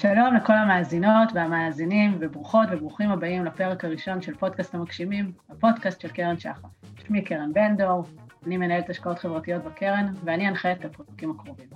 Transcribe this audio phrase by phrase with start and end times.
[0.00, 6.38] שלום לכל המאזינות והמאזינים, וברוכות וברוכים הבאים לפרק הראשון של פודקאסט המגשימים, הפודקאסט של קרן
[6.38, 6.68] שחף.
[7.06, 8.04] שמי קרן בן דור,
[8.46, 11.66] אני מנהלת השקעות חברתיות בקרן, ואני אנחה את הפרקים הקרובים.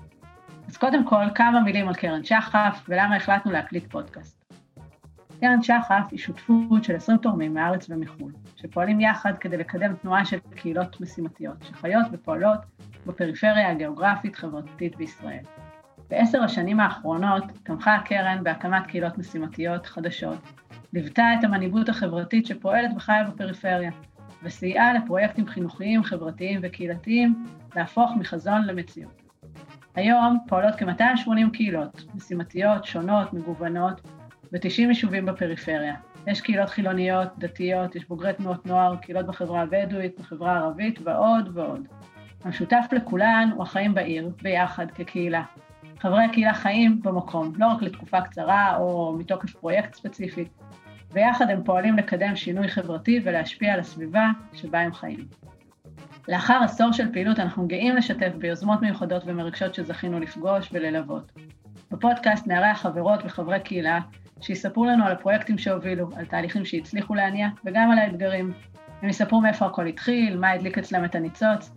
[0.68, 4.54] אז קודם כל, כמה מילים על קרן שחף, ולמה החלטנו להקליט פודקאסט.
[5.40, 10.38] קרן שחף היא שותפות של 20 תורמים מהארץ ומחו"ל, שפועלים יחד כדי לקדם תנועה של
[10.54, 12.60] קהילות משימתיות, שחיות ופועלות
[13.06, 15.44] בפריפריה הגיאוגרפית-חברתית בישראל.
[16.10, 20.38] בעשר השנים האחרונות תמכה הקרן בהקמת קהילות משימתיות חדשות,
[20.92, 23.90] ליוותה את המנהיגות החברתית שפועלת וחיה בפריפריה,
[24.42, 27.44] וסייעה לפרויקטים חינוכיים, חברתיים וקהילתיים
[27.76, 29.22] להפוך מחזון למציאות.
[29.94, 34.00] היום פועלות כ-280 קהילות, משימתיות, שונות, מגוונות,
[34.52, 35.94] ב-90 יישובים בפריפריה.
[36.26, 41.88] יש קהילות חילוניות, דתיות, יש בוגרי תנועות נוער, קהילות בחברה הבדואית, בחברה הערבית ועוד ועוד.
[42.44, 45.42] המשותף לכולן הוא החיים בעיר, ביחד, כקהילה,
[46.00, 50.44] חברי הקהילה חיים במקום, לא רק לתקופה קצרה או מתוקף פרויקט ספציפי,
[51.12, 55.26] ויחד הם פועלים לקדם שינוי חברתי ולהשפיע על הסביבה שבה הם חיים.
[56.28, 61.32] לאחר עשור של פעילות אנחנו גאים לשתף ביוזמות מיוחדות ומרגשות שזכינו לפגוש וללוות.
[61.90, 64.00] בפודקאסט נארח חברות וחברי קהילה
[64.40, 68.52] שיספרו לנו על הפרויקטים שהובילו, על תהליכים שהצליחו להניע וגם על האתגרים.
[69.02, 71.70] הם יספרו מאיפה הכל התחיל, מה הדליק אצלם את הניצוץ,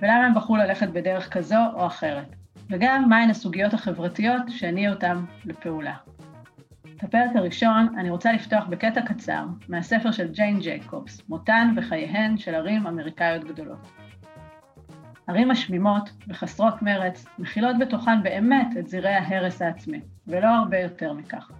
[0.00, 2.45] ולמה הם בחרו ללכת בדרך כזו או אחרת.
[2.70, 5.94] וגם מהן הסוגיות החברתיות שהניעו אותם לפעולה.
[6.96, 12.54] את הפרק הראשון אני רוצה לפתוח בקטע קצר מהספר של ג'יין ג'ייקובס, מותן וחייהן של
[12.54, 13.86] ערים אמריקאיות גדולות.
[15.26, 21.50] ערים משמימות וחסרות מרץ מכילות בתוכן באמת את זירי ההרס העצמי, ולא הרבה יותר מכך.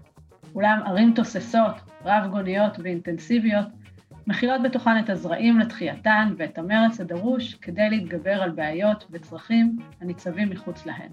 [0.55, 3.67] אולם ערים תוססות, רב-גוניות ואינטנסיביות
[4.27, 10.87] מכילות בתוכן את הזרעים לתחייתן ואת המרץ הדרוש כדי להתגבר על בעיות וצרכים הניצבים מחוץ
[10.87, 11.11] להן.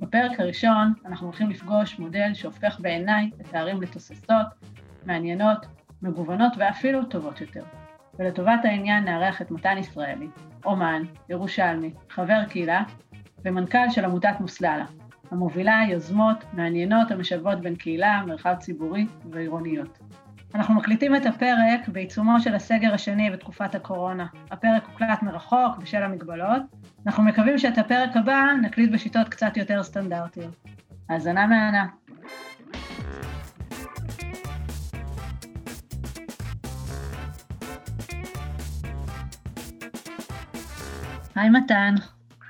[0.00, 4.46] בפרק הראשון אנחנו הולכים לפגוש מודל שהופך בעיניי את הערים לתוססות,
[5.06, 5.66] מעניינות,
[6.02, 7.64] מגוונות ואפילו טובות יותר.
[8.18, 10.28] ולטובת העניין נארח את מתן ישראלי,
[10.64, 12.82] אומן, ירושלמי, חבר קהילה
[13.44, 14.86] ומנכ"ל של עמותת מוסללה,
[15.30, 19.98] המובילה יוזמות מעניינות המשלבות בין קהילה, מרחב ציבורי ועירוניות.
[20.54, 24.26] אנחנו מקליטים את הפרק בעיצומו של הסגר השני בתקופת הקורונה.
[24.50, 26.62] הפרק הוקלט מרחוק בשל המגבלות.
[27.06, 30.56] אנחנו מקווים שאת הפרק הבא נקליט בשיטות קצת יותר סטנדרטיות.
[31.08, 31.86] האזנה מהנה.
[41.34, 41.94] היי מתן,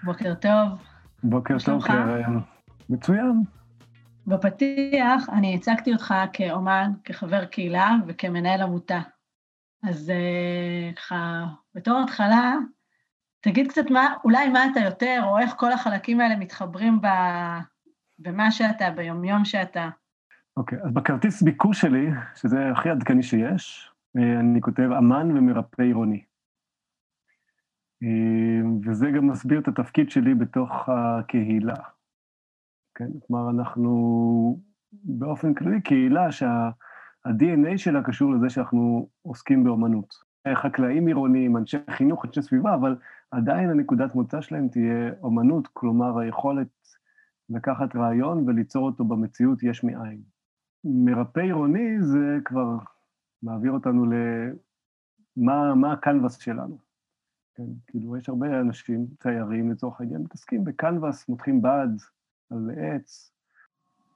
[0.03, 0.69] בוקר טוב.
[1.23, 2.39] בוקר טוב, קרן.
[2.91, 3.43] מצוין.
[4.27, 9.01] בפתיח אני הצגתי אותך כאומן, כחבר קהילה וכמנהל עמותה.
[9.83, 11.45] אז אה, ככה,
[11.75, 12.55] בתור התחלה,
[13.41, 17.07] תגיד קצת מה, אולי מה אתה יותר, או איך כל החלקים האלה מתחברים ב,
[18.19, 19.89] במה שאתה, ביומיום שאתה.
[20.57, 25.83] אוקיי, okay, אז בכרטיס ביקור שלי, שזה הכי עדכני שיש, אה, אני כותב אמן ומרפא
[25.83, 26.25] עירוני.
[28.03, 31.77] אה, וזה גם מסביר את התפקיד שלי בתוך הקהילה.
[32.97, 33.09] כן?
[33.27, 34.61] כלומר, אנחנו
[34.93, 40.15] באופן כללי קהילה שה-DNA שלה קשור לזה שאנחנו עוסקים באומנות.
[40.55, 42.97] חקלאים עירוניים, אנשי חינוך, אנשי סביבה, אבל
[43.31, 46.69] עדיין הנקודת מוצא שלהם תהיה אומנות, כלומר היכולת
[47.51, 50.21] לקחת רעיון וליצור אותו במציאות יש מאין.
[50.85, 52.77] מרפא עירוני זה כבר
[53.43, 54.05] מעביר אותנו
[55.37, 56.79] למה מה הקנבס שלנו.
[57.55, 61.89] כן, כאילו, יש הרבה אנשים, תיירים לצורך העניין, מתעסקים בקנבס, מותחים בד,
[62.51, 63.33] על עץ.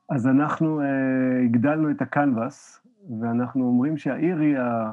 [0.09, 0.85] אז אנחנו uh,
[1.45, 2.87] הגדלנו את הקנבס,
[3.21, 4.93] ואנחנו אומרים שהעיר היא, ה...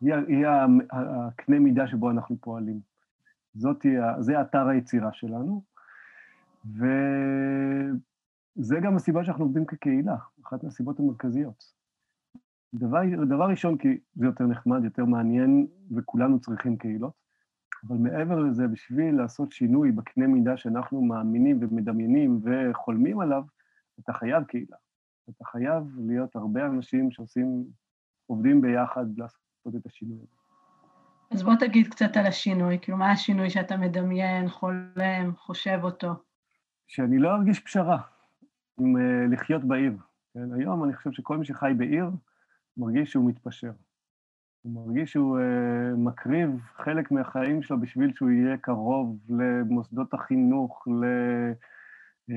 [0.00, 0.14] היא.
[0.14, 0.46] היא.
[0.90, 2.80] הקנה מידה שבו אנחנו פועלים.
[3.54, 5.62] זאת היא, זה אתר היצירה שלנו,
[6.66, 6.86] וזה
[8.82, 11.80] גם הסיבה שאנחנו עובדים כקהילה, אחת מהסיבות המרכזיות.
[12.74, 15.66] דבר, דבר ראשון, כי זה יותר נחמד, יותר מעניין,
[15.96, 17.19] וכולנו צריכים קהילות.
[17.88, 23.42] אבל מעבר לזה, בשביל לעשות שינוי בקנה מידה שאנחנו מאמינים ומדמיינים וחולמים עליו,
[24.00, 24.76] אתה חייב קהילה.
[25.30, 27.64] אתה חייב להיות הרבה אנשים שעושים,
[28.26, 30.40] עובדים ביחד לעשות את השינוי הזה.
[31.30, 36.12] אז בוא תגיד קצת על השינוי, כאילו מה השינוי שאתה מדמיין, חולם, חושב אותו?
[36.86, 37.98] שאני לא ארגיש פשרה
[38.80, 39.92] עם uh, לחיות בעיר.
[40.34, 40.52] כן?
[40.52, 42.10] היום אני חושב שכל מי שחי בעיר
[42.76, 43.72] מרגיש שהוא מתפשר.
[44.62, 51.04] הוא מרגיש שהוא uh, מקריב חלק מהחיים שלו בשביל שהוא יהיה קרוב למוסדות החינוך, ל,
[52.30, 52.34] uh,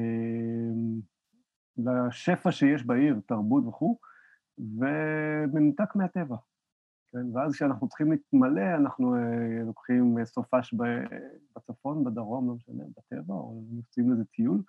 [1.77, 3.97] לשפע שיש בעיר, תרבות וכו',
[4.57, 6.35] ומנותק מהטבע.
[7.11, 7.37] כן?
[7.37, 9.19] ואז כשאנחנו צריכים להתמלא, אנחנו uh,
[9.65, 10.73] לוקחים סופש
[11.55, 14.61] בצפון, בדרום, לא משנה, בטבע, או יוצאים לזה טיול.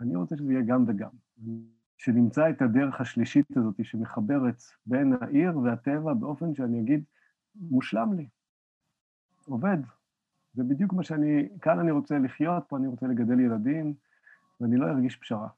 [0.00, 1.10] אני רוצה שזה יהיה גם וגם.
[2.00, 7.04] שנמצא את הדרך השלישית הזאת שמחברת בין העיר והטבע באופן שאני אגיד,
[7.54, 8.28] מושלם לי,
[9.44, 9.78] עובד.
[10.54, 13.94] זה בדיוק מה שאני, כאן אני רוצה לחיות, פה אני רוצה לגדל ילדים,
[14.60, 15.48] ואני לא ארגיש פשרה.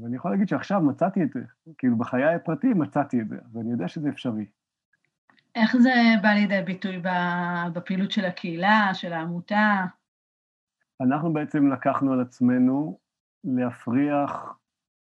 [0.00, 1.40] ואני יכול להגיד שעכשיו מצאתי את זה,
[1.78, 4.46] כאילו בחיי הפרטי מצאתי את זה, ואני יודע שזה אפשרי.
[5.54, 5.92] איך זה
[6.22, 7.02] בא לידי ביטוי
[7.72, 9.84] בפעילות של הקהילה, של העמותה?
[11.00, 12.98] אנחנו בעצם לקחנו על עצמנו
[13.44, 14.58] להפריח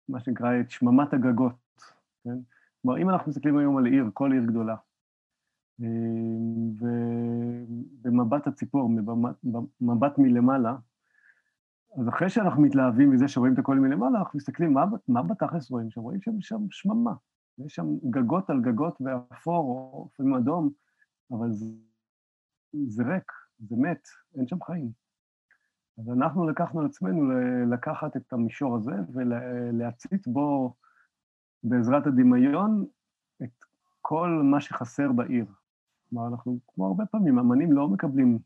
[0.10, 1.82] מה שנקרא את שממת הגגות,
[2.24, 2.38] כן?
[2.82, 4.76] כלומר, אם אנחנו מסתכלים היום על עיר, כל עיר גדולה,
[5.82, 5.88] אה,
[8.04, 8.90] ובמבט הציפור,
[9.82, 10.76] במבט מלמעלה,
[11.98, 15.90] אז אחרי שאנחנו מתלהבים מזה שרואים את הכל מלמעלה, אנחנו מסתכלים, מה, מה בתכלס רואים
[15.90, 16.02] שם?
[16.02, 17.14] רואים שם, שם שממה.
[17.58, 20.70] יש שם גגות על גגות ואפור, או לפעמים אדום,
[21.32, 21.66] אבל זה,
[22.88, 25.05] זה ריק, זה מת, אין שם חיים.
[25.98, 27.32] אז אנחנו לקחנו על עצמנו
[27.72, 30.74] לקחת את המישור הזה ולהצית בו,
[31.64, 32.86] בעזרת הדמיון,
[33.44, 33.66] את
[34.02, 35.46] כל מה שחסר בעיר.
[36.10, 38.40] כלומר, אנחנו, כמו הרבה פעמים, אמנים לא מקבלים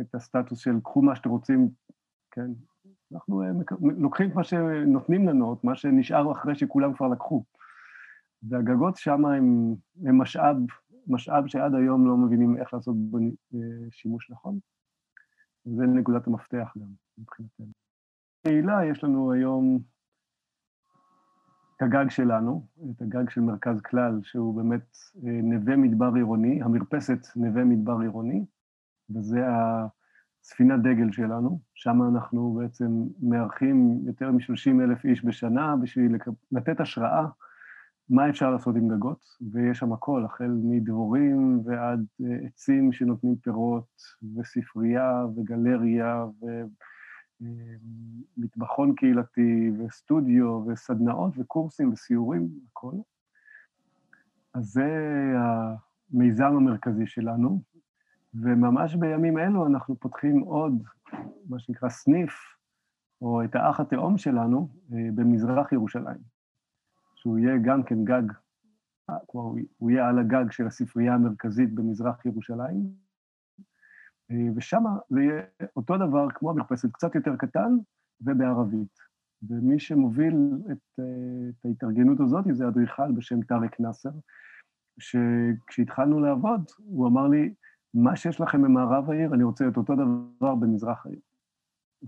[0.00, 1.68] את הסטטוס של קחו מה שאתם רוצים,
[2.30, 2.50] כן?
[3.12, 3.48] אנחנו אה,
[3.80, 7.44] לוקחים את מה שנותנים לנו, את מה שנשאר אחרי שכולם כבר לקחו.
[8.42, 9.74] והגגות שם הם,
[10.04, 10.56] הם משאב,
[11.06, 13.60] משאב שעד היום לא מבינים איך לעשות בו אה,
[13.90, 14.58] שימוש נכון.
[15.66, 17.66] זה נקודת המפתח גם, מבחינתנו.
[18.40, 19.78] בקהילה יש לנו היום
[21.76, 24.96] את הגג שלנו, את הגג של מרכז כלל, שהוא באמת
[25.26, 28.44] אה, נווה מדבר עירוני, המרפסת נווה מדבר עירוני,
[29.10, 31.60] וזה הספינת דגל שלנו.
[31.74, 36.16] שם אנחנו בעצם מארחים יותר מ-30 אלף איש בשנה בשביל
[36.52, 37.26] לתת השראה
[38.10, 44.02] מה אפשר לעשות עם גגות, ויש שם הכל, החל מדבורים ועד אה, עצים שנותנים פירות,
[44.36, 46.26] וספרייה, וגלריה,
[48.38, 52.92] ומטבחון קהילתי, וסטודיו, וסדנאות, וקורסים, וסיורים, הכל.
[54.54, 54.88] אז זה
[55.36, 57.62] המיזם המרכזי שלנו,
[58.34, 60.82] וממש בימים אלו אנחנו פותחים עוד,
[61.48, 62.32] מה שנקרא סניף,
[63.22, 66.35] או את האח התאום שלנו, אה, במזרח ירושלים.
[67.26, 68.22] שהוא יהיה גם כן גג,
[69.26, 72.90] כלומר, הוא יהיה על הגג של הספרייה המרכזית במזרח ירושלים,
[74.56, 75.42] ושם זה יהיה
[75.76, 77.76] אותו דבר כמו המרפסת, קצת יותר קטן
[78.20, 78.98] ובערבית.
[79.48, 80.34] ומי שמוביל
[80.72, 81.00] את,
[81.48, 84.10] את ההתארגנות הזאת זה אדריכל בשם טארק נאסר,
[84.98, 87.54] שכשהתחלנו לעבוד, הוא אמר לי,
[87.94, 91.20] מה שיש לכם במערב העיר, אני רוצה את אותו דבר במזרח העיר.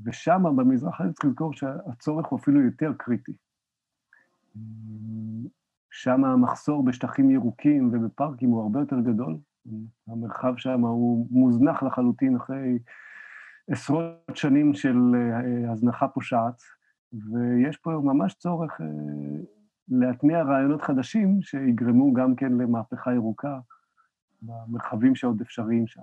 [0.04, 3.32] ושם, במזרח העיר, צריך לזכור שהצורך הוא אפילו יותר קריטי.
[5.90, 9.36] שם המחסור בשטחים ירוקים ובפארקים הוא הרבה יותר גדול.
[10.08, 12.78] המרחב שם הוא מוזנח לחלוטין אחרי
[13.70, 16.62] עשרות שנים של אה, הזנחה פושעת,
[17.12, 18.86] ויש פה ממש צורך אה,
[19.88, 23.58] להטמיע רעיונות חדשים שיגרמו גם כן למהפכה ירוקה
[24.42, 26.02] במרחבים שעוד אפשריים שם.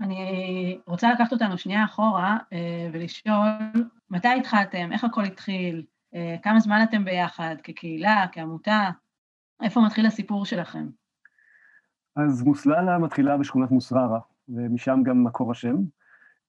[0.00, 4.92] אני רוצה לקחת אותנו שנייה אחורה אה, ולשאול, מתי התחלתם?
[4.92, 5.84] איך הכל התחיל?
[6.14, 8.90] אה, כמה זמן אתם ביחד, כקהילה, כעמותה?
[9.62, 10.86] איפה מתחיל הסיפור שלכם?
[12.16, 15.76] אז מוסללה מתחילה בשכונת מוסררה, ומשם גם מקור השם.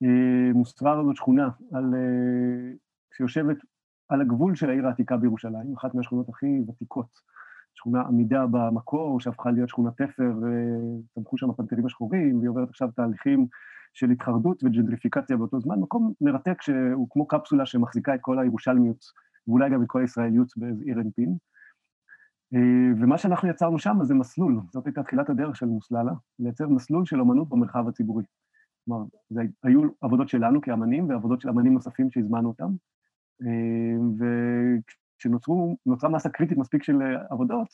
[0.04, 2.72] אה, מוסררה זאת שכונה על, אה,
[3.18, 3.58] שיושבת
[4.10, 7.30] על הגבול של העיר העתיקה בירושלים, אחת מהשכונות הכי ותיקות.
[7.76, 13.48] שכונה עמידה במקור, שהפכה להיות שכונת תפר, וצמחו שם הפנתרים השחורים, והיא עוברת עכשיו תהליכים
[13.94, 15.80] של התחרדות וג'נטריפיקציה באותו זמן.
[15.80, 19.06] מקום מרתק שהוא כמו קפסולה שמחזיקה את כל הירושלמיות
[19.50, 21.38] ואולי גם את כל הישראליות בעיר אנפין.
[22.54, 27.06] אה, ומה שאנחנו יצרנו שם זה מסלול, זאת הייתה תחילת הדרך של מוסללה, לייצר מסלול
[27.06, 28.24] של אמנות במרחב הציבורי.
[28.86, 32.70] כלומר, זה היו עבודות שלנו כאמנים ועבודות של אמנים נוספים שהזמנו אותם,
[33.42, 34.26] אה,
[35.18, 37.68] וכשנוצרה מסה קריטית מספיק של עבודות,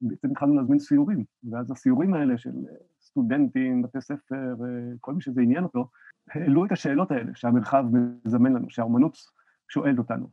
[0.00, 2.52] בעצם התחלנו להזמין סיורים, ואז הסיורים האלה של
[3.00, 4.54] סטודנטים, בתי ספר,
[5.00, 5.88] כל מי שזה עניין אותו,
[6.30, 7.84] העלו את השאלות האלה שהמרחב
[8.24, 9.16] מזמן לנו, שהאומנות
[9.68, 10.28] שואלת אותנו.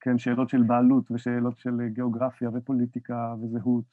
[0.00, 3.84] כן, שאלות של בעלות ושאלות של גיאוגרפיה ופוליטיקה וזהות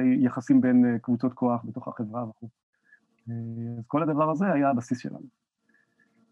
[0.00, 2.48] ויחסים בין אה, קבוצות כוח בתוך החברה וכו'.
[3.30, 3.34] אה,
[3.78, 5.26] אז כל הדבר הזה היה הבסיס שלנו.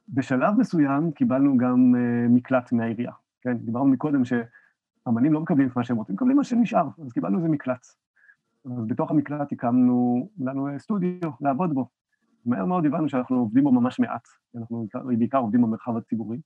[0.08, 3.12] בשלב מסוים קיבלנו גם אה, מקלט מהעירייה.
[3.40, 7.38] כן, דיברנו מקודם שאמנים לא מקבלים את מה שהם רוצים, מקבלים מה שנשאר, אז קיבלנו
[7.38, 7.86] איזה מקלט.
[8.64, 11.88] אז בתוך המקלט הקמנו לנו סטודיו לעבוד בו.
[12.46, 14.86] מהר מאוד הבנו שאנחנו עובדים בו ממש מעט, אנחנו
[15.18, 16.40] בעיקר עובדים במרחב הציבורי.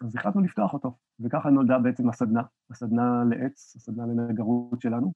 [0.00, 5.12] אז החלטנו לפתוח אותו, וככה נולדה בעצם הסדנה, הסדנה לעץ, הסדנה לנגרות שלנו,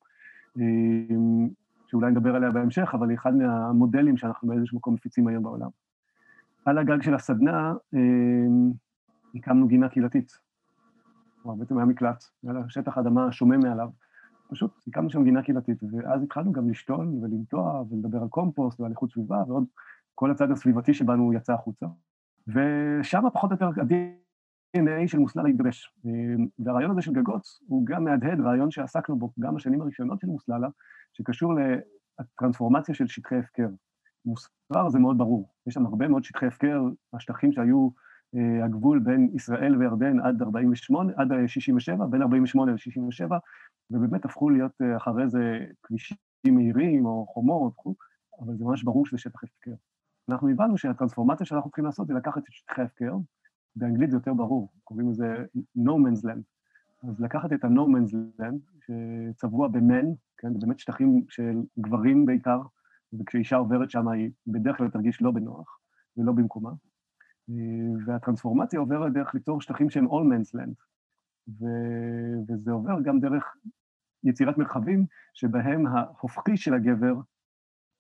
[0.57, 1.49] אמ,
[1.87, 5.69] שאולי נדבר עליה בהמשך, אבל היא אחד מהמודלים שאנחנו באיזשהו מקום מפיצים היום בעולם.
[6.65, 8.73] על הגג של הסדנה אמ,
[9.35, 10.39] הקמנו גינה קהילתית.
[11.43, 13.89] כלומר בעצם היה מקלט, היה שטח אדמה שומם מעליו.
[14.49, 19.13] פשוט הקמנו שם גינה קהילתית, ואז התחלנו גם לשתול ולנטוע ולדבר על קומפוסט ועל איכות
[19.13, 19.65] סביבה, ועוד
[20.15, 21.87] כל הצד הסביבתי שבנו יצא החוצה.
[22.49, 23.71] ושם פחות או יותר
[24.81, 25.95] ה-DNA של מוסללה התגבש.
[26.59, 30.69] והרעיון הזה של גגות הוא גם מהדהד, רעיון שעסקנו בו גם בשנים הראשונות של מוסללה,
[31.13, 31.55] שקשור
[32.21, 33.69] לטרנספורמציה של שטחי הפקר.
[34.25, 37.89] מוסרר זה מאוד ברור, יש שם הרבה מאוד שטחי הפקר, השטחים שהיו
[38.37, 43.35] אה, הגבול בין ישראל וירדן עד 48, עד 67, בין 48 ל-67,
[43.91, 47.73] ובאמת הפכו להיות אה, אחרי זה כבישים מהירים או חומות,
[48.41, 49.75] אבל זה ממש ברור שזה שטח הפקר.
[50.29, 53.13] אנחנו הבנו שהטרנספורמציה שאנחנו צריכים לעשות זה לקחת את שטחי ההפקר,
[53.77, 55.45] באנגלית זה יותר ברור, קוראים לזה
[55.79, 56.43] no man's land.
[57.09, 60.07] אז לקחת את ה-no man's land, שצבוע ב-men,
[60.37, 62.61] כן, זה באמת שטחים של גברים בעיקר,
[63.19, 65.79] וכשאישה עוברת שם היא בדרך כלל תרגיש לא בנוח
[66.17, 66.71] ולא במקומה.
[68.07, 70.75] והטרנספורמציה עוברת דרך ליצור שטחים שהם all man's land,
[71.49, 71.65] ו...
[72.49, 73.57] וזה עובר גם דרך
[74.25, 77.15] יצירת מרחבים שבהם ההופכי של הגבר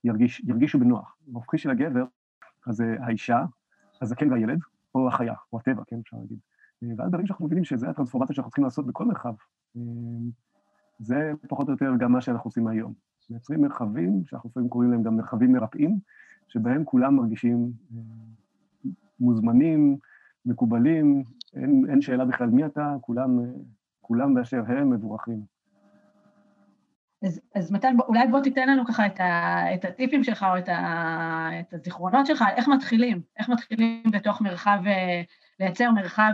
[0.04, 1.16] ירגיש, ירגישו בנוח.
[1.32, 2.04] ההופכי של הגבר,
[2.66, 3.44] אז האישה,
[4.02, 4.58] הזקן והילד,
[5.00, 6.38] או החיה, או הטבע, כן, אפשר להגיד.
[6.96, 9.34] ואז ברגע שאנחנו מבינים שזה הטרנספורמציה שאנחנו צריכים לעשות בכל מרחב,
[10.98, 12.92] זה פחות או יותר גם מה שאנחנו עושים היום.
[13.30, 15.98] מייצרים מרחבים, שאנחנו לפעמים קוראים להם גם מרחבים מרפאים,
[16.48, 17.72] שבהם כולם מרגישים
[19.20, 19.96] מוזמנים,
[20.46, 21.22] מקובלים,
[21.54, 23.38] אין, אין שאלה בכלל מי אתה, כולם,
[24.00, 25.55] כולם באשר הם מבורכים.
[27.22, 30.68] אז, אז מתן, אולי בוא תיתן לנו ככה את, ה, את הטיפים שלך או את,
[30.68, 34.78] ה, את הזיכרונות שלך, איך מתחילים, איך מתחילים בתוך מרחב,
[35.60, 36.32] לייצר מרחב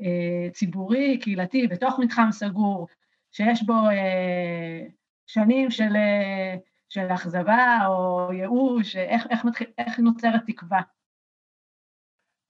[0.00, 2.88] אה, ציבורי, קהילתי, בתוך מתחם סגור,
[3.32, 4.86] שיש בו אה,
[5.26, 6.56] שנים של, אה,
[6.88, 10.80] של אכזבה או ייאוש, איך, איך, מתחיל, איך נוצרת תקווה?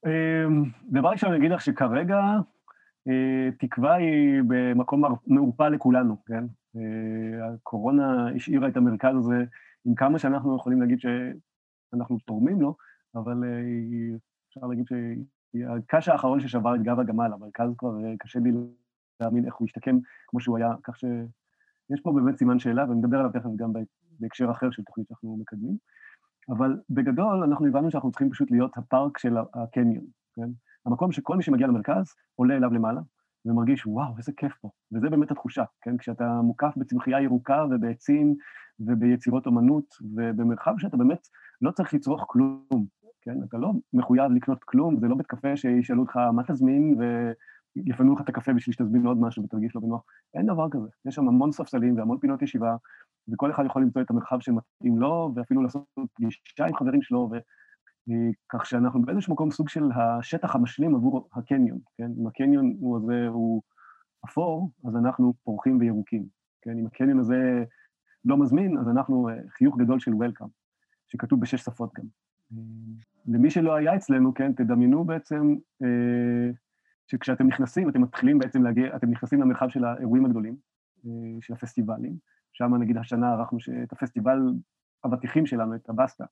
[0.06, 2.38] אמ, דבר ראשון, אני אגיד לך שכרגע אה,
[3.58, 6.44] תקווה היא במקום מעורפל לכולנו, כן?
[6.76, 9.44] אה, הקורונה השאירה את המרכז הזה
[9.84, 12.76] עם כמה שאנחנו יכולים להגיד שאנחנו תורמים לו,
[13.14, 13.44] אבל
[14.48, 18.50] אפשר להגיד שהיא הקש האחרון ששבר את גב הגמל, המרכז כבר קשה לי
[19.20, 23.18] להאמין איך הוא השתקם כמו שהוא היה, כך שיש פה באמת סימן שאלה, ואני מדבר
[23.18, 23.72] עליו תכף גם
[24.20, 25.76] בהקשר אחר של תוכנית שאנחנו מקדמים.
[26.48, 30.04] אבל בגדול אנחנו הבנו שאנחנו צריכים פשוט להיות הפארק של הקניון,
[30.36, 30.48] כן?
[30.88, 33.00] המקום שכל מי שמגיע למרכז עולה אליו למעלה
[33.44, 34.70] ומרגיש, וואו, איזה כיף פה.
[34.92, 35.96] וזה באמת התחושה, כן?
[35.96, 38.34] כשאתה מוקף בצמחייה ירוקה ובעצים
[38.80, 41.28] וביצירות אומנות ובמרחב שאתה באמת
[41.62, 42.86] לא צריך לצרוך כלום,
[43.22, 43.42] כן?
[43.48, 46.96] אתה לא מחויב לקנות כלום, זה לא בית קפה שישאלו אותך מה תזמין
[47.76, 50.02] ויפנו לך את הקפה בשביל שתזמין עוד משהו ותרגיש לא בנוח.
[50.34, 50.88] אין דבר כזה.
[51.06, 52.76] יש שם המון ספסלים והמון פינות ישיבה,
[53.28, 57.30] וכל אחד יכול למצוא את המרחב שמתאים לו, ואפילו לעשות פגישה עם חברים שלו,
[58.08, 62.10] וכך שאנחנו באיזשהו מקום סוג של השטח המשלים עבור הקניון, כן?
[62.20, 63.62] אם הקניון הוא הזה הוא
[64.24, 66.26] אפור, אז אנחנו פורחים וירוקים,
[66.62, 66.78] כן?
[66.78, 67.64] אם הקניון הזה
[68.24, 70.46] לא מזמין, אז אנחנו אה, חיוך גדול של וולקאם,
[71.08, 72.04] שכתוב בשש שפות גם.
[73.26, 76.50] למי שלא היה אצלנו, כן, תדמיינו בעצם אה,
[77.06, 80.56] שכשאתם נכנסים, אתם מתחילים בעצם להגיע, אתם נכנסים למרחב של האירועים הגדולים,
[81.06, 81.10] אה,
[81.40, 82.16] של הפסטיבלים,
[82.52, 84.38] שם נגיד השנה ערכנו את הפסטיבל
[85.04, 86.28] אבטיחים שלנו, את הבסטה, אה,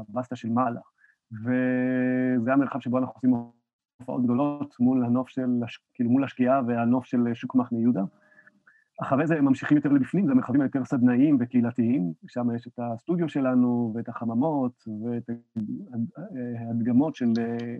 [0.00, 0.80] הבסטה של מעלה,
[1.32, 3.34] וזה המרחב שבו אנחנו עושים
[4.00, 5.50] הופעות גדולות מול הנוף של,
[5.94, 8.02] כאילו מול השקיעה והנוף של שוק מחנה יהודה.
[9.02, 13.92] אחרי זה ממשיכים יותר לבפנים, זה המרחבים היותר סדנאיים וקהילתיים, שם יש את הסטודיו שלנו
[13.94, 15.30] ואת החממות ואת
[16.58, 17.76] ההדגמות של אה,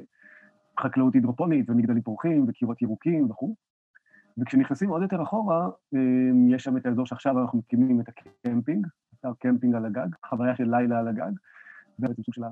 [0.81, 3.54] חקלאות הידרופונית ומגדלים פורחים וקירות ירוקים וכו'.
[4.38, 8.87] וכשנכנסים עוד יותר אחורה, אמ, יש שם את האזור שעכשיו אנחנו מקימים את הקמפינג,
[9.21, 11.33] אתר קמפינג על הגג, חוויה של לילה על הגג,
[11.98, 12.42] ובעצם סוג של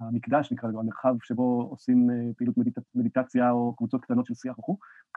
[0.00, 2.78] המקדש נקרא לזה, המרחב שבו עושים אה, פעילות מדיט...
[2.94, 4.76] מדיטציה או קבוצות קטנות של שיח וכו',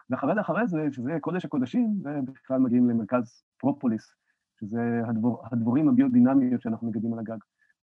[0.09, 4.15] ואחרי זה, אחרי זה, שזה קודש הקודשים, ובכלל מגיעים למרכז פרופוליס,
[4.59, 7.37] שזה הדבור, הדבורים הביודינמיות שאנחנו מגדלים על הגג,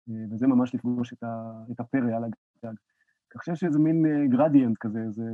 [0.09, 2.75] אה, וזה ממש לפגוש את, ה, את הפרא על הגג.
[3.29, 5.29] כך שיש איזה מין גרדיאנט אה, כזה, זה,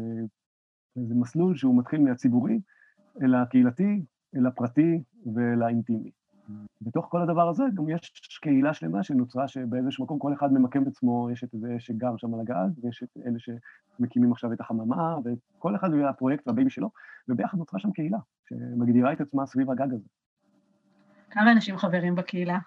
[0.96, 2.60] זה מסלול שהוא מתחיל מהציבורי,
[3.22, 5.04] אל הקהילתי, אל הפרטי
[5.36, 6.12] ואל האינטימי.
[6.82, 10.88] בתוך כל הדבר הזה גם יש קהילה שלמה שנוצרה שבאיזשהו מקום כל אחד ממקם את
[10.88, 15.16] עצמו, יש את זה שגר שם על הגג, ויש את אלה שמקימים עכשיו את החממה,
[15.26, 16.90] וכל אחד והפרויקט וה baby שלו,
[17.30, 18.18] וביחד נוצרה שם קהילה
[18.50, 20.08] שמגדירה את עצמה סביב הגג הזה.
[21.30, 22.60] כמה אנשים חברים בקהילה?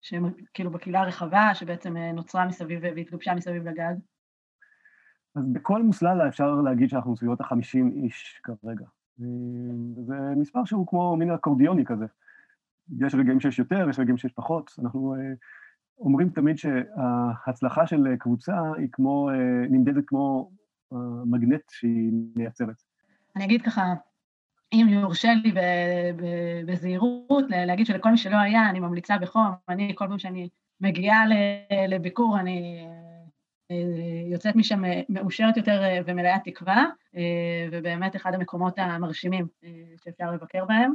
[0.00, 0.24] שהם
[0.54, 3.94] כאילו בקהילה הרחבה, שבעצם אה, נוצרה מסביב והתגבשה מסביב לגג?
[5.34, 8.86] אז בכל מוסללה אפשר להגיד שאנחנו סביבות ה-50 איש כרגע.
[9.96, 12.06] וזה מספר שהוא כמו מין אקורדיוני כזה.
[13.00, 14.70] יש רגעים שיש יותר, יש רגעים שיש פחות.
[14.82, 15.20] אנחנו אה,
[15.98, 20.50] אומרים תמיד שההצלחה של קבוצה היא כמו, אה, נמדדת כמו
[21.26, 22.82] מגנט שהיא מייצרת.
[23.36, 23.82] אני אגיד ככה,
[24.72, 25.52] אם יורשה לי
[26.66, 30.48] בזהירות, להגיד שלכל מי שלא היה, אני ממליצה בחום, אני כל פעם שאני
[30.80, 31.24] מגיעה
[31.88, 32.86] לביקור, אני
[33.70, 33.76] אה,
[34.32, 36.84] יוצאת משם מאושרת יותר ומלאת תקווה,
[37.72, 39.46] ובאמת אחד המקומות המרשימים
[40.04, 40.94] שאפשר לבקר בהם.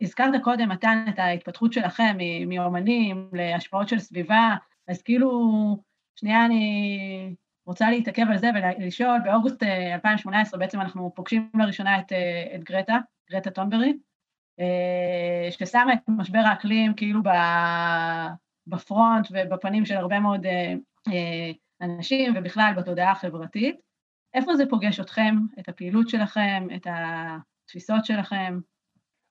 [0.00, 2.16] הזכרת קודם, מתן, את ההתפתחות שלכם
[2.46, 4.56] מאומנים להשפעות של סביבה,
[4.88, 5.30] אז כאילו,
[6.16, 7.34] שנייה אני
[7.66, 12.64] רוצה להתעכב על זה ולשאול, באוגוסט 2018 אה, בעצם אנחנו פוגשים לראשונה את, אה, את
[12.64, 12.98] גרטה,
[13.30, 13.98] גרטה טונברי,
[14.60, 17.20] אה, ששמה את משבר האקלים כאילו
[18.66, 20.46] בפרונט ובפנים של הרבה מאוד
[21.80, 23.76] אנשים ובכלל בתודעה החברתית.
[24.34, 28.58] איפה זה פוגש אתכם, את הפעילות שלכם, את התפיסות שלכם?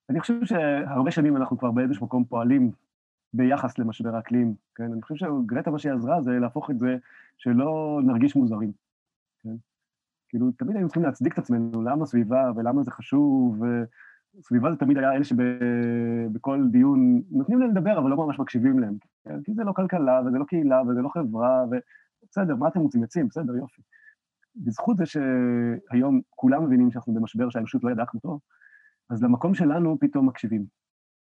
[0.10, 2.72] אני חושב שהרבה שנים אנחנו כבר באיזשהו מקום פועלים
[3.34, 4.94] ביחס למשבר האקלים, כן?
[4.94, 6.98] אני חושב שגרטה מה שהיא עזרה זה להפוך את זה
[7.38, 8.72] שלא נרגיש מוזרים,
[9.44, 9.56] כן?
[10.30, 13.63] כאילו, תמיד היינו צריכים להצדיק את עצמנו, למה סביבה ולמה זה חשוב,
[14.39, 18.94] וסביבה זה תמיד היה אלה שבכל דיון נותנים להם לדבר, אבל לא ממש מקשיבים להם,
[19.24, 19.42] כן?
[19.44, 23.04] כי זה לא כלכלה, וזה לא קהילה, וזה לא חברה, ובסדר, מה אתם רוצים?
[23.04, 23.82] עצים, בסדר, יופי.
[24.56, 28.39] בזכות זה שהיום כולם מבינים שאנחנו במשבר שהאנושות לא ידעה כמותו,
[29.10, 30.80] אז למקום שלנו פתאום מקשיבים.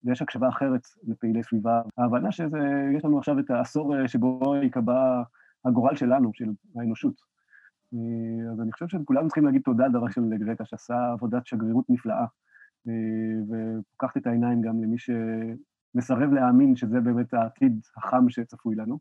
[0.04, 1.82] ויש הקשבה אחרת לפעילי סביבה.
[1.98, 5.24] ההבנה שיש לנו עכשיו את העשור אה, שבו ייקבע
[5.66, 7.14] הגורל שלנו, של האנושות.
[7.94, 12.26] אה, אז אני חושב שכולנו צריכים להגיד תודה לדבר של גרטה, שעשה עבודת שגרירות נפלאה,
[12.88, 12.94] אה,
[13.50, 19.00] ופוקחת את העיניים גם למי שמסרב להאמין שזה באמת העתיד החם שצפוי לנו.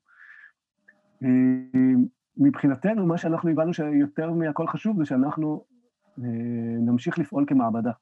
[2.36, 5.64] מבחינתנו, מה שאנחנו הבנו שיותר מהכל חשוב זה שאנחנו
[6.78, 7.92] נמשיך לפעול כמעבדה.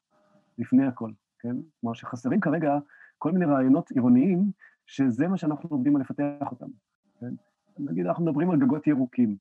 [0.57, 1.55] לפני הכל, כן?
[1.81, 2.77] כלומר שחסרים כרגע
[3.17, 4.51] כל מיני רעיונות עירוניים,
[4.85, 6.67] שזה מה שאנחנו עובדים על לפתח אותם,
[7.19, 7.33] כן?
[7.79, 9.35] נגיד, אנחנו מדברים על גגות ירוקים.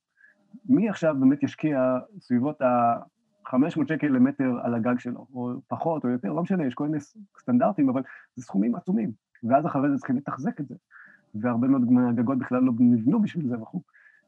[0.68, 6.32] מי עכשיו באמת ישקיע סביבות ה-500 שקל למטר על הגג שלו, או פחות או יותר,
[6.32, 6.98] לא משנה, יש כל מיני
[7.40, 8.02] סטנדרטים, אבל
[8.35, 9.12] זה סכומים עצומים,
[9.44, 10.74] ואז אחרי זה צריכים לתחזק את זה.
[11.35, 13.81] והרבה מאוד מהגגות בכלל לא נבנו בשביל זה וכו'.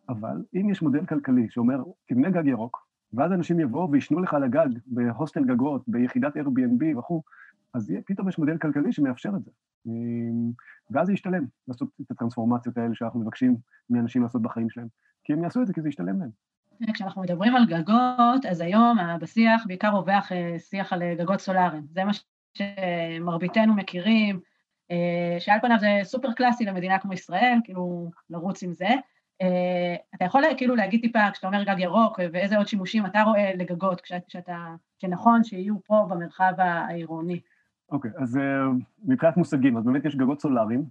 [0.09, 4.45] אבל אם יש מודל כלכלי שאומר, תבנה גג ירוק, ואז אנשים יבואו וישנו לך על
[4.45, 7.23] הגג, בהוסטל גגות, ביחידת Airbnb וכו',
[7.75, 9.51] אז פתאום יש מודל כלכלי שמאפשר את זה.
[9.87, 10.51] אמ,
[10.91, 13.57] ואז זה ישתלם לעשות את הטרנספורמציות האלה שאנחנו מבקשים
[13.91, 14.87] מאנשים לעשות בחיים שלהם,
[15.25, 16.31] כי הם יעשו את זה כי זה ישתלם להם.
[16.95, 21.87] כשאנחנו מדברים על גגות, אז היום בשיח בעיקר רווח אה, שיח על אה, גגות סולאריים.
[21.91, 22.13] זה מה
[22.55, 24.41] שמרביתנו מכירים,
[24.91, 28.89] אה, שעל פניו זה סופר קלאסי למדינה כמו ישראל, כאילו לרוץ עם זה.
[29.43, 33.55] אה, אתה יכול כאילו להגיד טיפה, כשאתה אומר גג ירוק, ואיזה עוד שימושים אתה רואה
[33.55, 37.41] לגגות, כשאתה, שנכון שיהיו פה במרחב העירוני.
[37.91, 38.67] אוקיי, okay, אז אה,
[39.05, 40.85] מבחינת מושגים, אז באמת יש גגות סולאריים,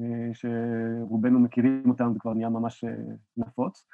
[0.00, 2.84] אה, שרובנו מכירים אותם, זה כבר נהיה ממש
[3.36, 3.84] נפוץ.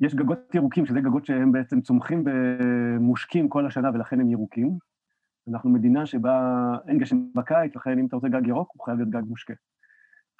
[0.00, 4.78] יש גגות ירוקים, שזה גגות שהם בעצם צומחים ומושקים כל השנה ולכן הם ירוקים.
[5.48, 6.54] אנחנו מדינה שבה
[6.88, 9.54] אין גשם בקיץ, לכן אם אתה רוצה גג ירוק, הוא חייב להיות גג מושקה.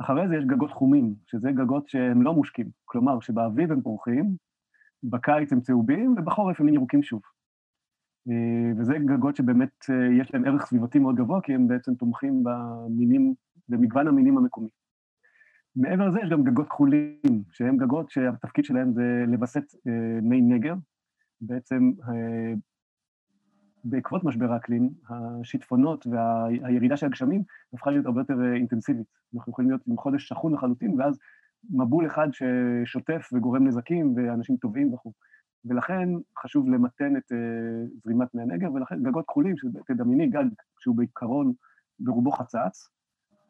[0.01, 4.37] אחרי זה יש גגות חומים, שזה גגות שהם לא מושקים, כלומר שבאביב הם פורחים,
[5.03, 7.23] בקיץ הם צהובים ובחורף הם ירוקים שוב.
[8.31, 12.45] אה, וזה גגות שבאמת אה, יש להם ערך סביבתי מאוד גבוה, כי הם בעצם תומכים
[12.45, 13.35] במינים,
[13.69, 14.69] במגוון המינים המקומי.
[15.77, 20.75] מעבר לזה יש גם גגות כחולים, שהם גגות שהתפקיד שלהם זה לווסת אה, מי נגר,
[21.41, 21.91] בעצם
[23.89, 29.07] בעקבות משבר האקלים, השיטפונות והירידה של הגשמים הפכה להיות הרבה יותר אה, אינטנסיבית.
[29.35, 31.19] אנחנו יכולים להיות עם חודש שחון לחלוטין, ואז
[31.71, 35.13] מבול אחד ששוטף וגורם נזקים ואנשים טובעים וכו'.
[35.65, 37.37] ולכן חשוב למתן את uh,
[38.05, 40.45] זרימת מי הנגר, ולכן גגות כחולים, שתדמייני גג
[40.81, 41.53] שהוא בעיקרון
[42.01, 42.89] ברובו חצץ,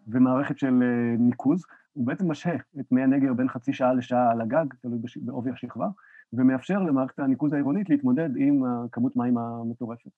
[0.06, 4.40] ומערכת של uh, ניקוז, הוא בעצם משהה את מי הנגר בין חצי שעה לשעה על
[4.40, 5.88] הגג, תלוי בעובי השכבה,
[6.32, 10.10] ומאפשר למערכת הניקוז העירונית להתמודד עם כמות מים המטורפת.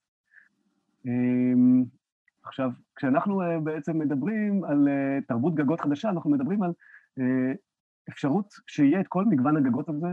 [1.05, 1.83] אמ,
[2.43, 6.71] עכשיו, כשאנחנו אה, בעצם מדברים על אה, תרבות גגות חדשה, אנחנו מדברים על
[7.19, 7.53] אה,
[8.09, 10.07] אפשרות שיהיה את כל מגוון הגגות הזה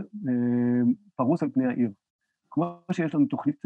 [1.15, 1.91] פרוס על פני העיר.
[2.51, 3.61] כמו שיש לנו תוכנית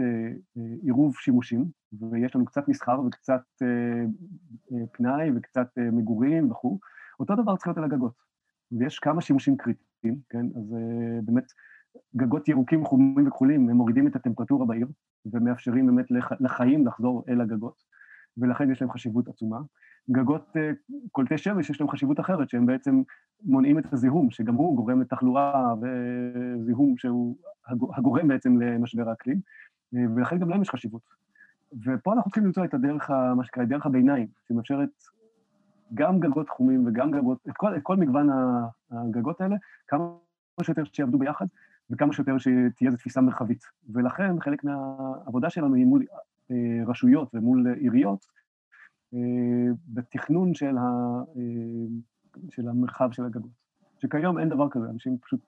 [0.83, 1.65] עירוב שימושים,
[2.11, 3.41] ויש לנו קצת מסחר וקצת
[4.91, 6.79] פנאי וקצת מגורים וכו',
[7.19, 8.13] אותו דבר צריך להיות על הגגות.
[8.71, 10.45] ויש כמה שימושים קריטיים, כן?
[10.55, 10.75] אז
[11.23, 11.45] באמת
[12.15, 14.87] גגות ירוקים, חומים וכחולים, הם מורידים את הטמפרטורה בעיר,
[15.25, 16.05] ומאפשרים באמת
[16.39, 17.83] לחיים לחזור אל הגגות,
[18.37, 19.59] ולכן יש להם חשיבות עצומה.
[20.11, 20.71] גגות אה,
[21.11, 23.01] קולטי שמש, יש להם חשיבות אחרת, שהם בעצם
[23.43, 29.39] מונעים את הזיהום, שגם הוא גורם לתחלואה וזיהום שהוא הגורם בעצם למשבר האקלים,
[29.95, 31.01] אה, ולכן גם להם יש חשיבות.
[31.85, 34.89] ופה אנחנו צריכים למצוא את הדרך, מה שנקרא, דרך הביניים, שמאפשרת
[35.93, 38.29] גם גגות חומים וגם גגות, את כל, את כל מגוון
[38.91, 39.55] הגגות האלה,
[39.87, 40.03] כמה
[40.63, 41.45] שיותר שיעבדו ביחד,
[41.91, 43.63] וכמה שיותר שתהיה איזו תפיסה מרחבית.
[43.89, 46.05] ולכן חלק מהעבודה שלנו היא מול
[46.51, 46.55] אה,
[46.87, 48.25] רשויות ומול עיריות,
[49.13, 49.19] אה,
[49.87, 50.81] בתכנון של, ה,
[51.37, 51.43] אה,
[52.49, 53.51] של המרחב של הגגות.
[54.01, 55.39] שכיום אין דבר כזה, אנשים פשוט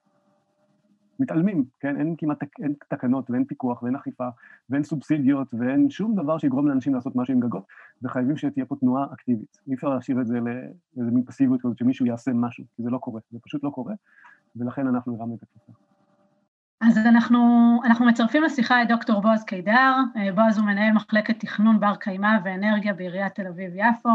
[1.18, 1.96] מתעלמים, כן?
[1.96, 4.28] אין כמעט אין תקנות ואין פיקוח ואין אכיפה
[4.70, 7.64] ואין סובסידיות ואין שום דבר שיגרום לאנשים לעשות משהו עם גגות,
[8.02, 9.58] וחייבים שתהיה פה תנועה אקטיבית.
[9.68, 12.98] אי אפשר להשאיר את זה לאיזה מין פסיביות כזאת שמישהו יעשה משהו, כי זה לא
[12.98, 13.94] קורה, זה פשוט לא קורה,
[14.56, 15.93] ולכן אנחנו הרמנו את הכפפה.
[16.86, 17.38] אז אנחנו,
[17.84, 19.92] אנחנו מצרפים לשיחה את דוקטור בועז קידר,
[20.34, 24.08] בועז הוא מנהל מחלקת תכנון בר קיימא ואנרגיה בעיריית תל אביב-יפו.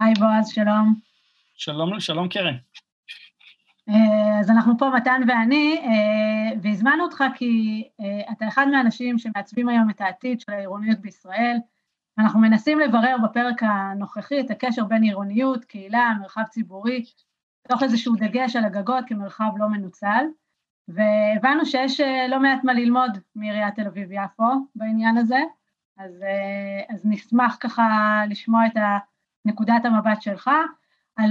[0.00, 0.94] היי בועז, שלום.
[1.54, 2.54] שלום, שלום קרן.
[3.88, 9.68] אה, אז אנחנו פה, מתן ואני, אה, והזמנו אותך כי אה, אתה אחד מהאנשים שמעצבים
[9.68, 11.56] היום את העתיד של העירוניות בישראל.
[12.18, 17.04] אנחנו מנסים לברר בפרק הנוכחי את הקשר בין עירוניות, קהילה, מרחב ציבורי,
[17.68, 20.24] תוך איזשהו דגש על הגגות כמרחב לא מנוצל,
[20.88, 24.44] והבנו שיש לא מעט מה ללמוד מעיריית תל אביב-יפו
[24.74, 25.38] בעניין הזה,
[25.98, 26.24] אז,
[26.88, 27.84] אז נשמח ככה
[28.28, 28.72] לשמוע את
[29.44, 30.50] נקודת המבט שלך
[31.16, 31.30] על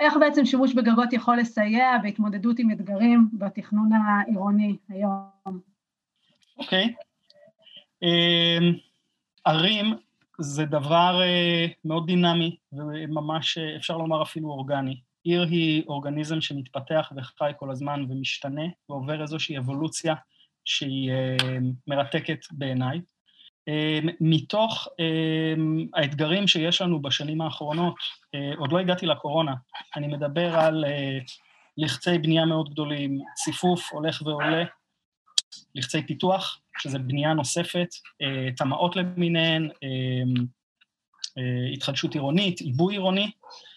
[0.00, 5.60] איך בעצם שימוש בגגות יכול לסייע בהתמודדות עם אתגרים בתכנון העירוני היום?
[6.58, 6.84] אוקיי.
[6.84, 7.04] Okay.
[8.02, 8.72] אמ,
[9.44, 9.94] ערים
[10.38, 11.20] זה דבר
[11.84, 15.00] מאוד דינמי וממש אפשר לומר אפילו אורגני.
[15.24, 20.14] עיר היא אורגניזם שמתפתח וחי כל הזמן ומשתנה ועובר איזושהי אבולוציה
[20.64, 21.44] שהיא uh,
[21.86, 23.00] מרתקת בעיניי.
[23.68, 27.94] אמ, מתוך אמ, האתגרים שיש לנו בשנים האחרונות,
[28.34, 29.54] אה, עוד לא הגעתי לקורונה,
[29.96, 31.18] אני מדבר על אה,
[31.76, 34.64] לחצי בנייה מאוד גדולים, ציפוף הולך ועולה,
[35.74, 37.88] לחצי פיתוח, שזה בנייה נוספת,
[38.22, 39.68] אה, טמעות למיניהן,
[41.72, 43.30] התחדשות עירונית, עיבוי עירוני.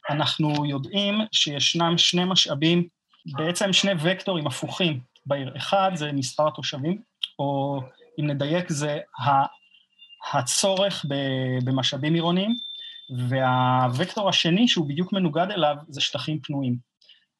[0.10, 2.88] אנחנו יודעים שישנם שני משאבים,
[3.26, 5.58] בעצם שני וקטורים הפוכים בעיר.
[5.58, 7.02] אחד זה מספר התושבים,
[7.39, 7.80] או
[8.20, 9.00] אם נדייק זה
[10.34, 11.06] הצורך
[11.63, 12.56] במשאבים עירוניים,
[13.93, 16.78] והוקטור השני, שהוא בדיוק מנוגד אליו, זה שטחים פנויים.